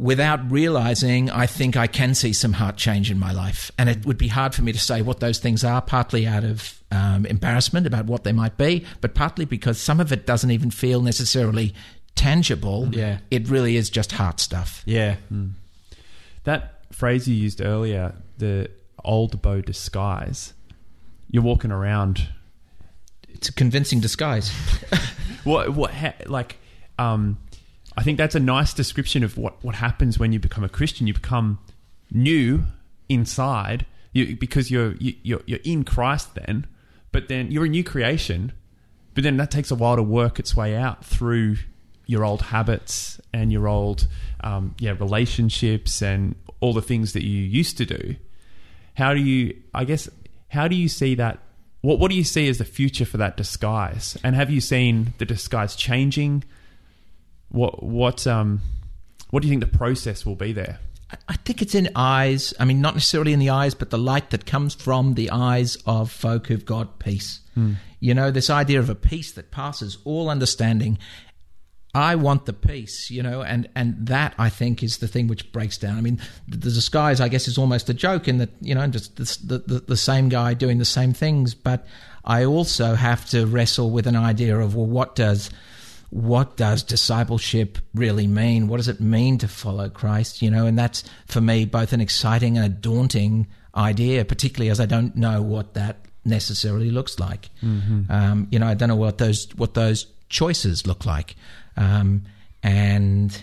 without 0.00 0.50
realizing, 0.50 1.28
I 1.30 1.44
think 1.44 1.76
I 1.76 1.86
can 1.86 2.14
see 2.14 2.32
some 2.32 2.54
heart 2.54 2.78
change 2.78 3.10
in 3.10 3.18
my 3.18 3.32
life. 3.32 3.70
And 3.76 3.90
it 3.90 4.06
would 4.06 4.16
be 4.16 4.28
hard 4.28 4.54
for 4.54 4.62
me 4.62 4.72
to 4.72 4.78
say 4.78 5.02
what 5.02 5.20
those 5.20 5.38
things 5.38 5.62
are, 5.62 5.82
partly 5.82 6.26
out 6.26 6.42
of 6.42 6.82
um, 6.90 7.26
embarrassment 7.26 7.86
about 7.86 8.06
what 8.06 8.24
they 8.24 8.32
might 8.32 8.56
be, 8.56 8.86
but 9.02 9.14
partly 9.14 9.44
because 9.44 9.78
some 9.78 10.00
of 10.00 10.10
it 10.10 10.24
doesn't 10.24 10.50
even 10.50 10.70
feel 10.70 11.02
necessarily 11.02 11.74
tangible. 12.14 12.88
Yeah. 12.90 13.18
It 13.30 13.50
really 13.50 13.76
is 13.76 13.90
just 13.90 14.12
heart 14.12 14.40
stuff. 14.40 14.82
Yeah. 14.86 15.16
That 16.44 16.82
phrase 16.94 17.28
you 17.28 17.34
used 17.34 17.60
earlier, 17.60 18.14
the 18.38 18.70
old 19.04 19.42
bow 19.42 19.60
disguise, 19.60 20.54
you're 21.30 21.42
walking 21.42 21.70
around. 21.70 22.26
It's 23.28 23.50
a 23.50 23.52
convincing 23.52 24.00
disguise. 24.00 24.50
What, 25.42 25.70
what, 25.70 25.90
ha, 25.90 26.12
like, 26.26 26.58
um, 26.98 27.38
I 28.00 28.02
think 28.02 28.16
that's 28.16 28.34
a 28.34 28.40
nice 28.40 28.72
description 28.72 29.22
of 29.22 29.36
what, 29.36 29.62
what 29.62 29.74
happens 29.74 30.18
when 30.18 30.32
you 30.32 30.38
become 30.40 30.64
a 30.64 30.70
Christian. 30.70 31.06
You 31.06 31.12
become 31.12 31.58
new 32.10 32.64
inside. 33.10 33.84
You, 34.14 34.38
because 34.38 34.70
you're, 34.70 34.94
you, 34.94 35.16
you're, 35.22 35.42
you're 35.44 35.58
in 35.64 35.84
Christ 35.84 36.34
then, 36.34 36.66
but 37.12 37.28
then 37.28 37.50
you're 37.50 37.66
a 37.66 37.68
new 37.68 37.84
creation, 37.84 38.52
but 39.12 39.22
then 39.22 39.36
that 39.36 39.50
takes 39.50 39.70
a 39.70 39.74
while 39.74 39.96
to 39.96 40.02
work 40.02 40.38
its 40.38 40.56
way 40.56 40.74
out 40.74 41.04
through 41.04 41.56
your 42.06 42.24
old 42.24 42.40
habits 42.40 43.20
and 43.34 43.52
your 43.52 43.68
old 43.68 44.06
um, 44.42 44.74
yeah 44.78 44.94
relationships 44.98 46.00
and 46.00 46.36
all 46.60 46.72
the 46.72 46.80
things 46.80 47.12
that 47.12 47.22
you 47.22 47.42
used 47.42 47.76
to 47.76 47.84
do. 47.84 48.16
How 48.94 49.12
do 49.12 49.20
you 49.20 49.62
i 49.74 49.84
guess 49.84 50.08
how 50.48 50.68
do 50.68 50.74
you 50.74 50.88
see 50.88 51.14
that 51.16 51.38
what 51.82 51.98
what 51.98 52.10
do 52.10 52.16
you 52.16 52.24
see 52.24 52.48
as 52.48 52.56
the 52.56 52.64
future 52.64 53.04
for 53.04 53.18
that 53.18 53.36
disguise? 53.36 54.16
And 54.24 54.34
have 54.34 54.50
you 54.50 54.62
seen 54.62 55.12
the 55.18 55.26
disguise 55.26 55.76
changing 55.76 56.44
what 57.50 57.82
what 57.82 58.26
um 58.26 58.60
what 59.30 59.42
do 59.42 59.48
you 59.48 59.52
think 59.52 59.62
the 59.70 59.78
process 59.78 60.24
will 60.26 60.36
be 60.36 60.52
there 60.52 60.78
I- 61.28 61.34
think 61.44 61.60
it's 61.60 61.74
in 61.74 61.88
eyes. 61.96 62.54
I 62.60 62.64
mean, 62.64 62.80
not 62.80 62.94
necessarily 62.94 63.32
in 63.32 63.40
the 63.40 63.50
eyes, 63.50 63.74
but 63.74 63.90
the 63.90 63.98
light 63.98 64.30
that 64.30 64.46
comes 64.46 64.74
from 64.76 65.14
the 65.14 65.30
eyes 65.32 65.76
of 65.84 66.08
folk 66.12 66.46
who've 66.46 66.64
got 66.64 67.00
peace. 67.00 67.40
You 67.98 68.14
know, 68.14 68.30
this 68.30 68.48
idea 68.48 68.78
of 68.78 68.88
a 68.88 68.94
peace 68.94 69.32
that 69.32 69.50
passes 69.50 69.98
all 70.04 70.30
understanding. 70.30 70.98
I 71.92 72.14
want 72.14 72.46
the 72.46 72.52
peace, 72.52 73.10
you 73.10 73.22
know, 73.24 73.42
and, 73.42 73.68
and 73.74 74.06
that 74.06 74.34
I 74.38 74.48
think 74.48 74.82
is 74.84 74.98
the 74.98 75.08
thing 75.08 75.26
which 75.26 75.50
breaks 75.50 75.76
down. 75.76 75.98
I 75.98 76.00
mean, 76.00 76.20
the, 76.46 76.56
the 76.58 76.70
disguise, 76.70 77.20
I 77.20 77.28
guess, 77.28 77.48
is 77.48 77.58
almost 77.58 77.90
a 77.90 77.94
joke 77.94 78.28
in 78.28 78.38
that, 78.38 78.50
you 78.60 78.76
know, 78.76 78.86
just 78.86 79.16
the, 79.16 79.58
the, 79.58 79.80
the 79.80 79.96
same 79.96 80.28
guy 80.28 80.54
doing 80.54 80.78
the 80.78 80.84
same 80.84 81.12
things. 81.12 81.54
But 81.54 81.84
I 82.24 82.44
also 82.44 82.94
have 82.94 83.28
to 83.30 83.46
wrestle 83.46 83.90
with 83.90 84.06
an 84.06 84.16
idea 84.16 84.56
of, 84.56 84.76
well, 84.76 84.86
what 84.86 85.16
does 85.16 85.50
what 86.10 86.56
does 86.56 86.82
discipleship 86.82 87.78
really 87.94 88.26
mean? 88.26 88.66
What 88.68 88.78
does 88.78 88.88
it 88.88 89.00
mean 89.00 89.38
to 89.38 89.48
follow 89.48 89.88
Christ? 89.88 90.42
You 90.42 90.50
know, 90.50 90.66
and 90.66 90.78
that's 90.78 91.04
for 91.26 91.40
me 91.40 91.64
both 91.64 91.92
an 91.92 92.00
exciting 92.00 92.56
and 92.56 92.66
a 92.66 92.68
daunting 92.68 93.46
idea, 93.74 94.24
particularly 94.24 94.70
as 94.70 94.80
I 94.80 94.86
don't 94.86 95.14
know 95.16 95.40
what 95.40 95.74
that 95.74 96.04
necessarily 96.24 96.90
looks 96.90 97.18
like. 97.18 97.48
Um, 98.10 98.48
you 98.50 98.58
know, 98.58 98.66
I 98.66 98.74
don't 98.74 98.88
know 98.88 98.96
what 98.96 99.18
those 99.18 99.48
what 99.56 99.74
those 99.74 100.06
choices 100.28 100.86
look 100.86 101.06
like, 101.06 101.36
um, 101.76 102.24
and 102.62 103.40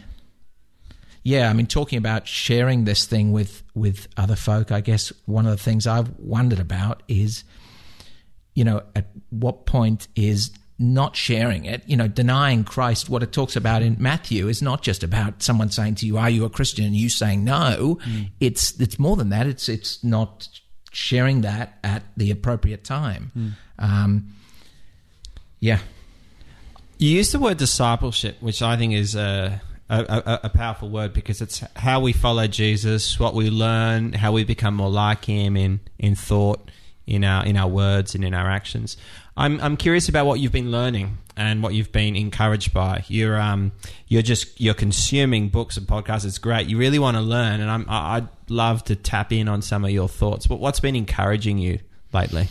yeah, 1.23 1.49
I 1.49 1.53
mean, 1.53 1.67
talking 1.67 1.97
about 1.97 2.27
sharing 2.27 2.83
this 2.83 3.05
thing 3.05 3.31
with 3.31 3.63
with 3.73 4.07
other 4.17 4.35
folk, 4.35 4.71
I 4.71 4.81
guess 4.81 5.11
one 5.25 5.45
of 5.45 5.51
the 5.51 5.63
things 5.63 5.87
I've 5.87 6.09
wondered 6.19 6.59
about 6.59 7.03
is, 7.07 7.43
you 8.55 8.63
know, 8.63 8.83
at 8.95 9.07
what 9.29 9.65
point 9.65 10.07
is 10.15 10.51
not 10.79 11.15
sharing 11.15 11.65
it, 11.65 11.81
you 11.87 11.97
know, 11.97 12.07
denying 12.07 12.63
Christ, 12.63 13.09
what 13.09 13.23
it 13.23 13.31
talks 13.31 13.55
about 13.55 13.81
in 13.81 13.95
Matthew 13.99 14.47
is 14.47 14.61
not 14.61 14.83
just 14.83 15.03
about 15.03 15.41
someone 15.41 15.71
saying 15.71 15.95
to 15.95 16.05
you, 16.05 16.17
"Are 16.17 16.29
you 16.29 16.45
a 16.45 16.49
Christian?" 16.49 16.85
and 16.85 16.95
you 16.95 17.09
saying 17.09 17.43
no. 17.43 17.99
It's 18.39 18.79
it's 18.79 18.99
more 18.99 19.15
than 19.15 19.29
that. 19.29 19.47
It's 19.47 19.67
it's 19.69 20.03
not 20.03 20.47
sharing 20.91 21.41
that 21.41 21.77
at 21.83 22.03
the 22.15 22.31
appropriate 22.31 22.83
time. 22.83 23.55
Um, 23.79 24.33
yeah, 25.59 25.79
You 26.99 27.09
use 27.09 27.31
the 27.31 27.39
word 27.39 27.57
discipleship, 27.57 28.37
which 28.41 28.61
I 28.61 28.75
think 28.77 28.93
is 28.93 29.15
a, 29.15 29.61
a, 29.89 29.99
a, 29.99 30.39
a 30.45 30.49
powerful 30.49 30.89
word 30.89 31.13
because 31.13 31.41
it's 31.41 31.63
how 31.75 31.99
we 31.99 32.13
follow 32.13 32.47
Jesus, 32.47 33.19
what 33.19 33.33
we 33.35 33.49
learn, 33.49 34.13
how 34.13 34.31
we 34.31 34.43
become 34.43 34.75
more 34.75 34.89
like 34.89 35.25
Him 35.25 35.55
in 35.57 35.79
in 35.99 36.15
thought, 36.15 36.69
in 37.07 37.23
our 37.23 37.43
in 37.45 37.57
our 37.57 37.67
words, 37.67 38.13
and 38.13 38.23
in 38.23 38.33
our 38.33 38.49
actions. 38.49 38.97
I'm 39.35 39.59
I'm 39.61 39.77
curious 39.77 40.09
about 40.09 40.25
what 40.25 40.39
you've 40.39 40.51
been 40.51 40.71
learning 40.71 41.17
and 41.35 41.61
what 41.63 41.73
you've 41.73 41.91
been 41.91 42.15
encouraged 42.15 42.73
by. 42.73 43.05
You're 43.07 43.39
um 43.39 43.71
you're 44.07 44.21
just 44.21 44.59
you're 44.59 44.73
consuming 44.73 45.49
books 45.49 45.77
and 45.77 45.87
podcasts. 45.87 46.25
It's 46.25 46.37
great. 46.37 46.67
You 46.67 46.77
really 46.77 46.99
want 46.99 47.15
to 47.17 47.21
learn, 47.21 47.61
and 47.61 47.71
I'm 47.71 47.85
I- 47.89 48.17
I'd 48.17 48.27
love 48.49 48.83
to 48.85 48.95
tap 48.95 49.31
in 49.31 49.47
on 49.47 49.61
some 49.61 49.85
of 49.85 49.91
your 49.91 50.07
thoughts. 50.07 50.45
But 50.47 50.59
what's 50.59 50.79
been 50.79 50.95
encouraging 50.95 51.57
you 51.57 51.79
lately? 52.13 52.49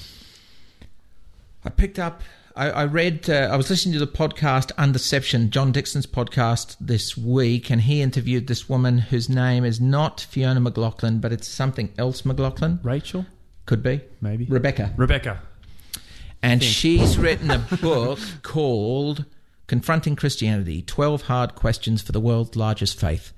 I 1.64 1.70
picked 1.70 1.98
up. 1.98 2.22
I, 2.54 2.70
I 2.70 2.84
read. 2.84 3.28
Uh, 3.28 3.48
I 3.52 3.56
was 3.56 3.68
listening 3.68 3.92
to 3.94 3.98
the 3.98 4.06
podcast 4.10 4.72
Undeception, 4.76 5.50
John 5.50 5.72
Dickson's 5.72 6.06
podcast 6.06 6.76
this 6.80 7.14
week, 7.16 7.68
and 7.68 7.82
he 7.82 8.00
interviewed 8.00 8.46
this 8.46 8.66
woman 8.68 8.98
whose 8.98 9.28
name 9.28 9.64
is 9.64 9.78
not 9.80 10.20
Fiona 10.20 10.60
McLaughlin, 10.60 11.18
but 11.18 11.32
it's 11.32 11.48
something 11.48 11.92
else 11.98 12.24
McLaughlin. 12.24 12.78
Rachel, 12.82 13.26
Could 13.66 13.82
be 13.82 14.00
maybe. 14.20 14.46
Rebecca. 14.46 14.92
Rebecca. 14.96 15.42
And 16.42 16.62
she's 16.62 17.18
written 17.18 17.50
a 17.50 17.58
book 17.58 18.20
called 18.42 19.24
Confronting 19.66 20.14
Christianity 20.14 20.82
12 20.82 21.22
Hard 21.22 21.54
Questions 21.56 22.00
for 22.00 22.12
the 22.12 22.20
World's 22.20 22.54
Largest 22.56 22.98
Faith. 23.00 23.32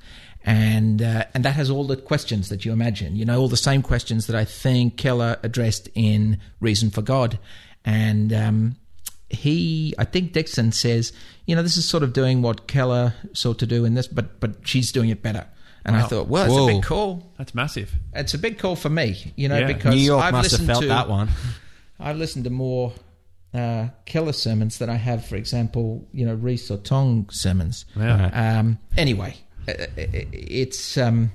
And, 0.45 1.03
uh, 1.03 1.25
and 1.35 1.45
that 1.45 1.55
has 1.55 1.71
all 1.71 1.85
the 1.85 1.97
questions 1.97 2.49
that 2.49 2.65
you 2.65 2.73
imagine, 2.73 3.17
you 3.17 3.25
know, 3.25 3.41
all 3.41 3.49
the 3.49 3.57
same 3.57 3.83
questions 3.83 4.27
that 4.27 4.37
I 4.37 4.45
think 4.45 4.97
Keller 4.97 5.39
addressed 5.43 5.89
in 5.95 6.39
Reason 6.61 6.91
for 6.91 7.03
God. 7.03 7.39
And 7.85 8.33
um, 8.33 8.77
he, 9.31 9.95
I 9.99 10.05
think 10.05 10.33
Dickson 10.33 10.73
says, 10.73 11.13
you 11.47 11.57
know, 11.57 11.63
this 11.63 11.77
is 11.77 11.89
sort 11.89 12.03
of 12.03 12.13
doing 12.13 12.43
what 12.43 12.67
Keller 12.67 13.15
sought 13.33 13.59
to 13.61 13.67
do 13.67 13.85
in 13.85 13.95
this, 13.95 14.07
but, 14.07 14.41
but 14.41 14.57
she's 14.65 14.93
doing 14.93 15.09
it 15.09 15.23
better. 15.23 15.47
And 15.89 15.97
I 15.97 16.07
thought, 16.07 16.29
well, 16.29 16.45
it's 16.45 16.53
Whoa. 16.55 16.69
a 16.69 16.73
big 16.75 16.83
call. 16.83 17.33
That's 17.39 17.55
massive. 17.55 17.93
It's 18.15 18.35
a 18.35 18.39
big 18.39 18.59
call 18.59 18.77
for 18.77 18.89
me, 18.91 19.33
you 19.37 19.49
know, 19.49 19.59
Yeah. 19.59 19.67
because 19.67 19.95
New 19.95 20.01
York 20.01 20.23
I've 20.25 20.33
must 20.33 20.51
have 20.53 20.61
listened 20.61 20.69
felt 20.69 20.83
to, 20.83 20.89
that 20.89 21.09
one. 21.09 21.29
I've 22.01 22.17
listened 22.17 22.45
to 22.45 22.51
more 22.51 22.93
uh, 23.55 23.89
Keller 24.07 24.33
sermons 24.33 24.79
than 24.79 24.91
I 24.91 24.97
have, 24.97 25.25
for 25.27 25.37
example, 25.37 26.07
you 26.13 26.27
know, 26.27 26.35
Reese 26.35 26.71
or 26.71 26.77
Tong 26.77 27.29
sermons. 27.31 27.85
Yeah. 27.97 28.59
Um, 28.61 28.79
anyway, 28.97 29.37
uh, 29.67 29.73
it's 29.97 30.97
um, 30.99 31.33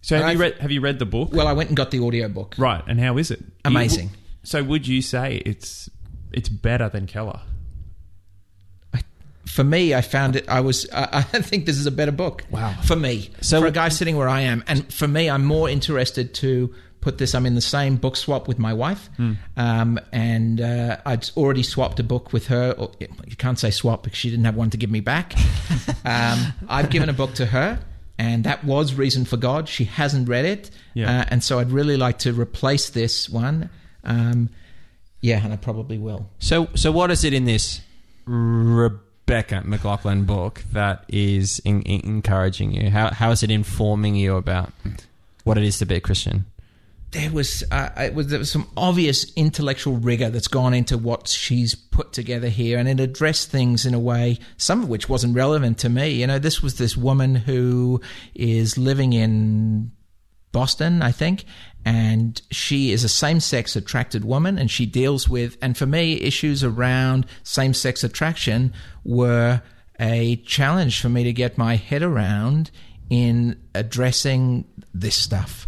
So 0.00 0.16
have 0.16 0.24
I've- 0.24 0.32
you 0.34 0.40
read 0.40 0.54
have 0.58 0.70
you 0.72 0.80
read 0.80 0.98
the 0.98 1.06
book? 1.06 1.30
well, 1.32 1.46
I 1.46 1.52
went 1.52 1.68
and 1.70 1.76
got 1.76 1.90
the 1.90 2.00
audiobook. 2.00 2.54
Right, 2.58 2.82
and 2.88 2.98
how 2.98 3.18
is 3.18 3.30
it? 3.30 3.42
Amazing. 3.64 4.08
You- 4.08 4.16
so 4.44 4.62
would 4.64 4.86
you 4.88 5.02
say 5.02 5.42
it's 5.44 5.90
it's 6.32 6.48
better 6.48 6.88
than 6.88 7.06
Keller? 7.06 7.40
For 9.46 9.64
me, 9.64 9.94
I 9.94 10.00
found 10.00 10.36
it. 10.36 10.48
I 10.48 10.60
was. 10.60 10.86
I 10.92 11.18
I 11.18 11.22
think 11.42 11.66
this 11.66 11.78
is 11.78 11.86
a 11.86 11.90
better 11.90 12.12
book. 12.12 12.44
Wow. 12.50 12.74
For 12.84 12.96
me, 12.96 13.30
So- 13.40 13.60
for 13.60 13.66
a 13.66 13.70
guy 13.70 13.88
sitting 13.88 14.16
where 14.16 14.28
I 14.28 14.42
am, 14.42 14.64
and 14.66 14.92
for 14.92 15.08
me, 15.08 15.30
I'm 15.30 15.44
more 15.44 15.68
interested 15.68 16.34
to 16.34 16.74
put 17.00 17.18
this. 17.18 17.34
I'm 17.34 17.46
in 17.46 17.54
the 17.54 17.60
same 17.60 17.96
book 17.96 18.16
swap 18.16 18.48
with 18.48 18.58
my 18.58 18.72
wife, 18.72 19.08
um, 19.56 19.98
and 20.12 20.60
uh, 20.60 20.96
I'd 21.06 21.30
already 21.36 21.62
swapped 21.62 22.00
a 22.00 22.02
book 22.02 22.32
with 22.32 22.48
her. 22.48 22.74
You 23.00 23.36
can't 23.36 23.58
say 23.58 23.70
swap 23.70 24.02
because 24.02 24.18
she 24.18 24.28
didn't 24.30 24.44
have 24.46 24.56
one 24.56 24.70
to 24.70 24.76
give 24.76 24.90
me 24.90 25.00
back. 25.00 25.34
um, 26.04 26.52
I've 26.68 26.90
given 26.90 27.08
a 27.08 27.12
book 27.14 27.34
to 27.34 27.46
her. 27.46 27.78
And 28.18 28.44
that 28.44 28.64
was 28.64 28.94
Reason 28.94 29.26
for 29.26 29.36
God. 29.36 29.68
She 29.68 29.84
hasn't 29.84 30.26
read 30.26 30.46
it. 30.46 30.70
Yeah. 30.94 31.20
Uh, 31.20 31.24
and 31.28 31.44
so 31.44 31.58
I'd 31.58 31.70
really 31.70 31.98
like 31.98 32.18
to 32.20 32.32
replace 32.32 32.88
this 32.88 33.28
one. 33.28 33.68
Um, 34.04 34.48
yeah, 35.20 35.44
and 35.44 35.52
I 35.52 35.56
probably 35.56 35.98
will. 35.98 36.30
So, 36.38 36.68
so 36.74 36.90
what 36.90 37.10
is 37.10 37.24
it 37.24 37.34
in 37.34 37.44
this 37.44 37.82
Rebecca 39.28 39.62
McLaughlin 39.64 40.24
book 40.24 40.62
that 40.72 41.04
is 41.08 41.58
in, 41.60 41.82
in- 41.82 42.08
encouraging 42.08 42.70
you? 42.70 42.90
How, 42.90 43.10
how 43.10 43.32
is 43.32 43.42
it 43.42 43.50
informing 43.50 44.14
you 44.14 44.36
about 44.36 44.72
what 45.42 45.58
it 45.58 45.64
is 45.64 45.78
to 45.78 45.86
be 45.86 45.96
a 45.96 46.00
Christian? 46.00 46.46
there 47.12 47.30
was 47.30 47.64
uh, 47.70 47.88
it 47.96 48.14
was 48.14 48.26
there 48.26 48.38
was 48.38 48.50
some 48.50 48.68
obvious 48.76 49.32
intellectual 49.36 49.96
rigor 49.96 50.28
that's 50.28 50.48
gone 50.48 50.74
into 50.74 50.98
what 50.98 51.28
she's 51.28 51.74
put 51.74 52.12
together 52.12 52.48
here, 52.48 52.78
and 52.78 52.88
it 52.88 53.00
addressed 53.00 53.50
things 53.50 53.86
in 53.86 53.94
a 53.94 53.98
way, 53.98 54.38
some 54.56 54.82
of 54.82 54.88
which 54.88 55.08
wasn't 55.08 55.34
relevant 55.34 55.78
to 55.78 55.88
me. 55.88 56.10
You 56.10 56.26
know, 56.26 56.38
this 56.38 56.62
was 56.62 56.78
this 56.78 56.96
woman 56.96 57.34
who 57.34 58.00
is 58.34 58.76
living 58.76 59.12
in 59.12 59.92
Boston, 60.52 61.00
I 61.00 61.12
think, 61.12 61.44
and 61.86 62.42
she 62.50 62.90
is 62.90 63.04
a 63.04 63.08
same-sex 63.08 63.76
attracted 63.76 64.24
woman, 64.24 64.58
and 64.58 64.70
she 64.70 64.84
deals 64.84 65.26
with, 65.28 65.56
and 65.62 65.74
for 65.74 65.86
me, 65.86 66.20
issues 66.20 66.62
around 66.62 67.24
same-sex 67.44 68.04
attraction 68.04 68.74
were 69.04 69.62
a 69.98 70.36
challenge 70.44 71.00
for 71.00 71.08
me 71.08 71.24
to 71.24 71.32
get 71.32 71.56
my 71.56 71.76
head 71.76 72.02
around 72.02 72.70
in 73.08 73.56
addressing 73.74 74.66
this 74.92 75.16
stuff. 75.16 75.66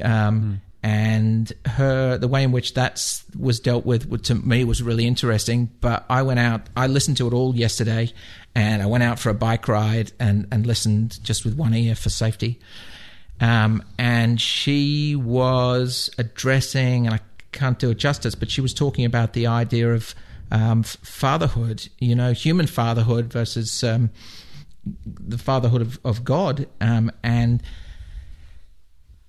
Um, 0.00 0.60
And 0.82 1.52
her, 1.64 2.16
the 2.16 2.28
way 2.28 2.44
in 2.44 2.52
which 2.52 2.74
that 2.74 3.02
was 3.36 3.58
dealt 3.58 3.84
with, 3.84 4.22
to 4.24 4.36
me 4.36 4.62
was 4.62 4.82
really 4.82 5.04
interesting. 5.04 5.68
But 5.80 6.04
I 6.08 6.22
went 6.22 6.38
out, 6.38 6.68
I 6.76 6.86
listened 6.86 7.16
to 7.16 7.26
it 7.26 7.32
all 7.32 7.56
yesterday, 7.56 8.12
and 8.54 8.80
I 8.80 8.86
went 8.86 9.02
out 9.02 9.18
for 9.18 9.30
a 9.30 9.34
bike 9.34 9.66
ride 9.66 10.12
and, 10.20 10.46
and 10.52 10.64
listened 10.64 11.18
just 11.24 11.44
with 11.44 11.56
one 11.56 11.74
ear 11.74 11.96
for 11.96 12.08
safety. 12.08 12.60
Um, 13.40 13.82
and 13.98 14.40
she 14.40 15.14
was 15.16 16.10
addressing, 16.18 17.06
and 17.06 17.14
I 17.14 17.20
can't 17.52 17.78
do 17.78 17.90
it 17.90 17.98
justice, 17.98 18.34
but 18.34 18.50
she 18.50 18.60
was 18.60 18.72
talking 18.72 19.04
about 19.04 19.32
the 19.32 19.46
idea 19.46 19.92
of 19.92 20.14
um, 20.50 20.82
fatherhood, 20.82 21.88
you 21.98 22.14
know, 22.14 22.32
human 22.32 22.66
fatherhood 22.66 23.32
versus 23.32 23.82
um, 23.84 24.10
the 25.04 25.38
fatherhood 25.38 25.82
of, 25.82 25.98
of 26.04 26.24
God. 26.24 26.66
Um, 26.80 27.10
and 27.22 27.62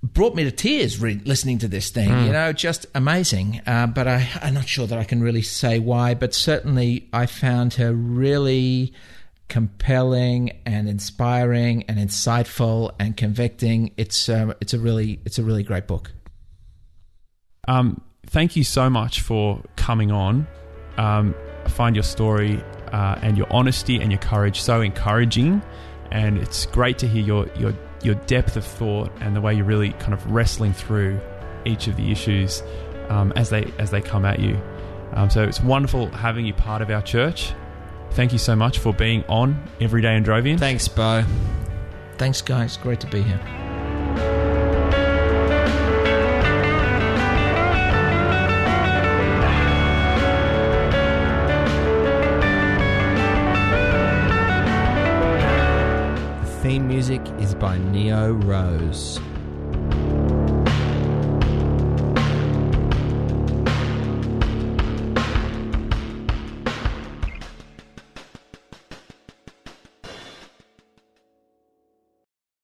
brought 0.03 0.35
me 0.35 0.43
to 0.43 0.51
tears 0.51 0.99
re- 0.99 1.21
listening 1.25 1.57
to 1.59 1.67
this 1.67 1.89
thing. 1.89 2.09
You 2.25 2.31
know, 2.31 2.53
just 2.53 2.85
amazing. 2.95 3.61
Uh, 3.65 3.87
but 3.87 4.07
I, 4.07 4.29
I'm 4.41 4.53
not 4.53 4.67
sure 4.67 4.87
that 4.87 4.97
I 4.97 5.03
can 5.03 5.21
really 5.21 5.41
say 5.41 5.79
why. 5.79 6.13
But 6.13 6.33
certainly, 6.33 7.07
I 7.11 7.25
found 7.25 7.75
her 7.75 7.93
really 7.93 8.93
compelling 9.49 10.51
and 10.65 10.89
inspiring 10.89 11.83
and 11.87 11.97
insightful 11.97 12.93
and 12.99 13.15
convicting. 13.15 13.93
It's 13.97 14.29
um, 14.29 14.53
it's 14.61 14.73
a 14.73 14.79
really 14.79 15.19
it's 15.25 15.39
a 15.39 15.43
really 15.43 15.63
great 15.63 15.87
book. 15.87 16.11
Um, 17.67 18.01
thank 18.25 18.55
you 18.55 18.63
so 18.63 18.89
much 18.89 19.21
for 19.21 19.61
coming 19.75 20.11
on. 20.11 20.47
Um, 20.97 21.35
I 21.65 21.69
find 21.69 21.95
your 21.95 22.03
story 22.03 22.63
uh, 22.91 23.19
and 23.21 23.37
your 23.37 23.47
honesty 23.51 23.99
and 23.99 24.11
your 24.11 24.19
courage 24.19 24.61
so 24.61 24.81
encouraging, 24.81 25.61
and 26.11 26.37
it's 26.37 26.65
great 26.65 26.97
to 26.99 27.07
hear 27.07 27.23
your 27.23 27.47
your 27.57 27.73
your 28.03 28.15
depth 28.15 28.55
of 28.55 28.65
thought 28.65 29.11
and 29.19 29.35
the 29.35 29.41
way 29.41 29.53
you're 29.53 29.65
really 29.65 29.91
kind 29.93 30.13
of 30.13 30.25
wrestling 30.31 30.73
through 30.73 31.19
each 31.65 31.87
of 31.87 31.97
the 31.97 32.11
issues 32.11 32.61
um, 33.09 33.33
as 33.35 33.49
they 33.49 33.71
as 33.79 33.91
they 33.91 34.01
come 34.01 34.25
at 34.25 34.39
you. 34.39 34.59
Um, 35.13 35.29
so 35.29 35.43
it's 35.43 35.61
wonderful 35.61 36.07
having 36.09 36.45
you 36.45 36.53
part 36.53 36.81
of 36.81 36.89
our 36.89 37.01
church. 37.01 37.53
Thank 38.11 38.33
you 38.33 38.39
so 38.39 38.55
much 38.55 38.79
for 38.79 38.93
being 38.93 39.23
on 39.25 39.61
every 39.79 40.01
day 40.01 40.15
in 40.15 40.23
Drovian. 40.23 40.57
Thanks, 40.57 40.87
Bo. 40.87 41.23
Thanks, 42.17 42.41
guys. 42.41 42.77
Great 42.77 42.99
to 43.01 43.07
be 43.07 43.21
here. 43.21 43.39
The 56.41 56.59
theme 56.63 56.87
music 56.87 57.21
is 57.39 57.53
by 57.53 57.77
Neo 57.77 58.31
Rose. 58.33 59.19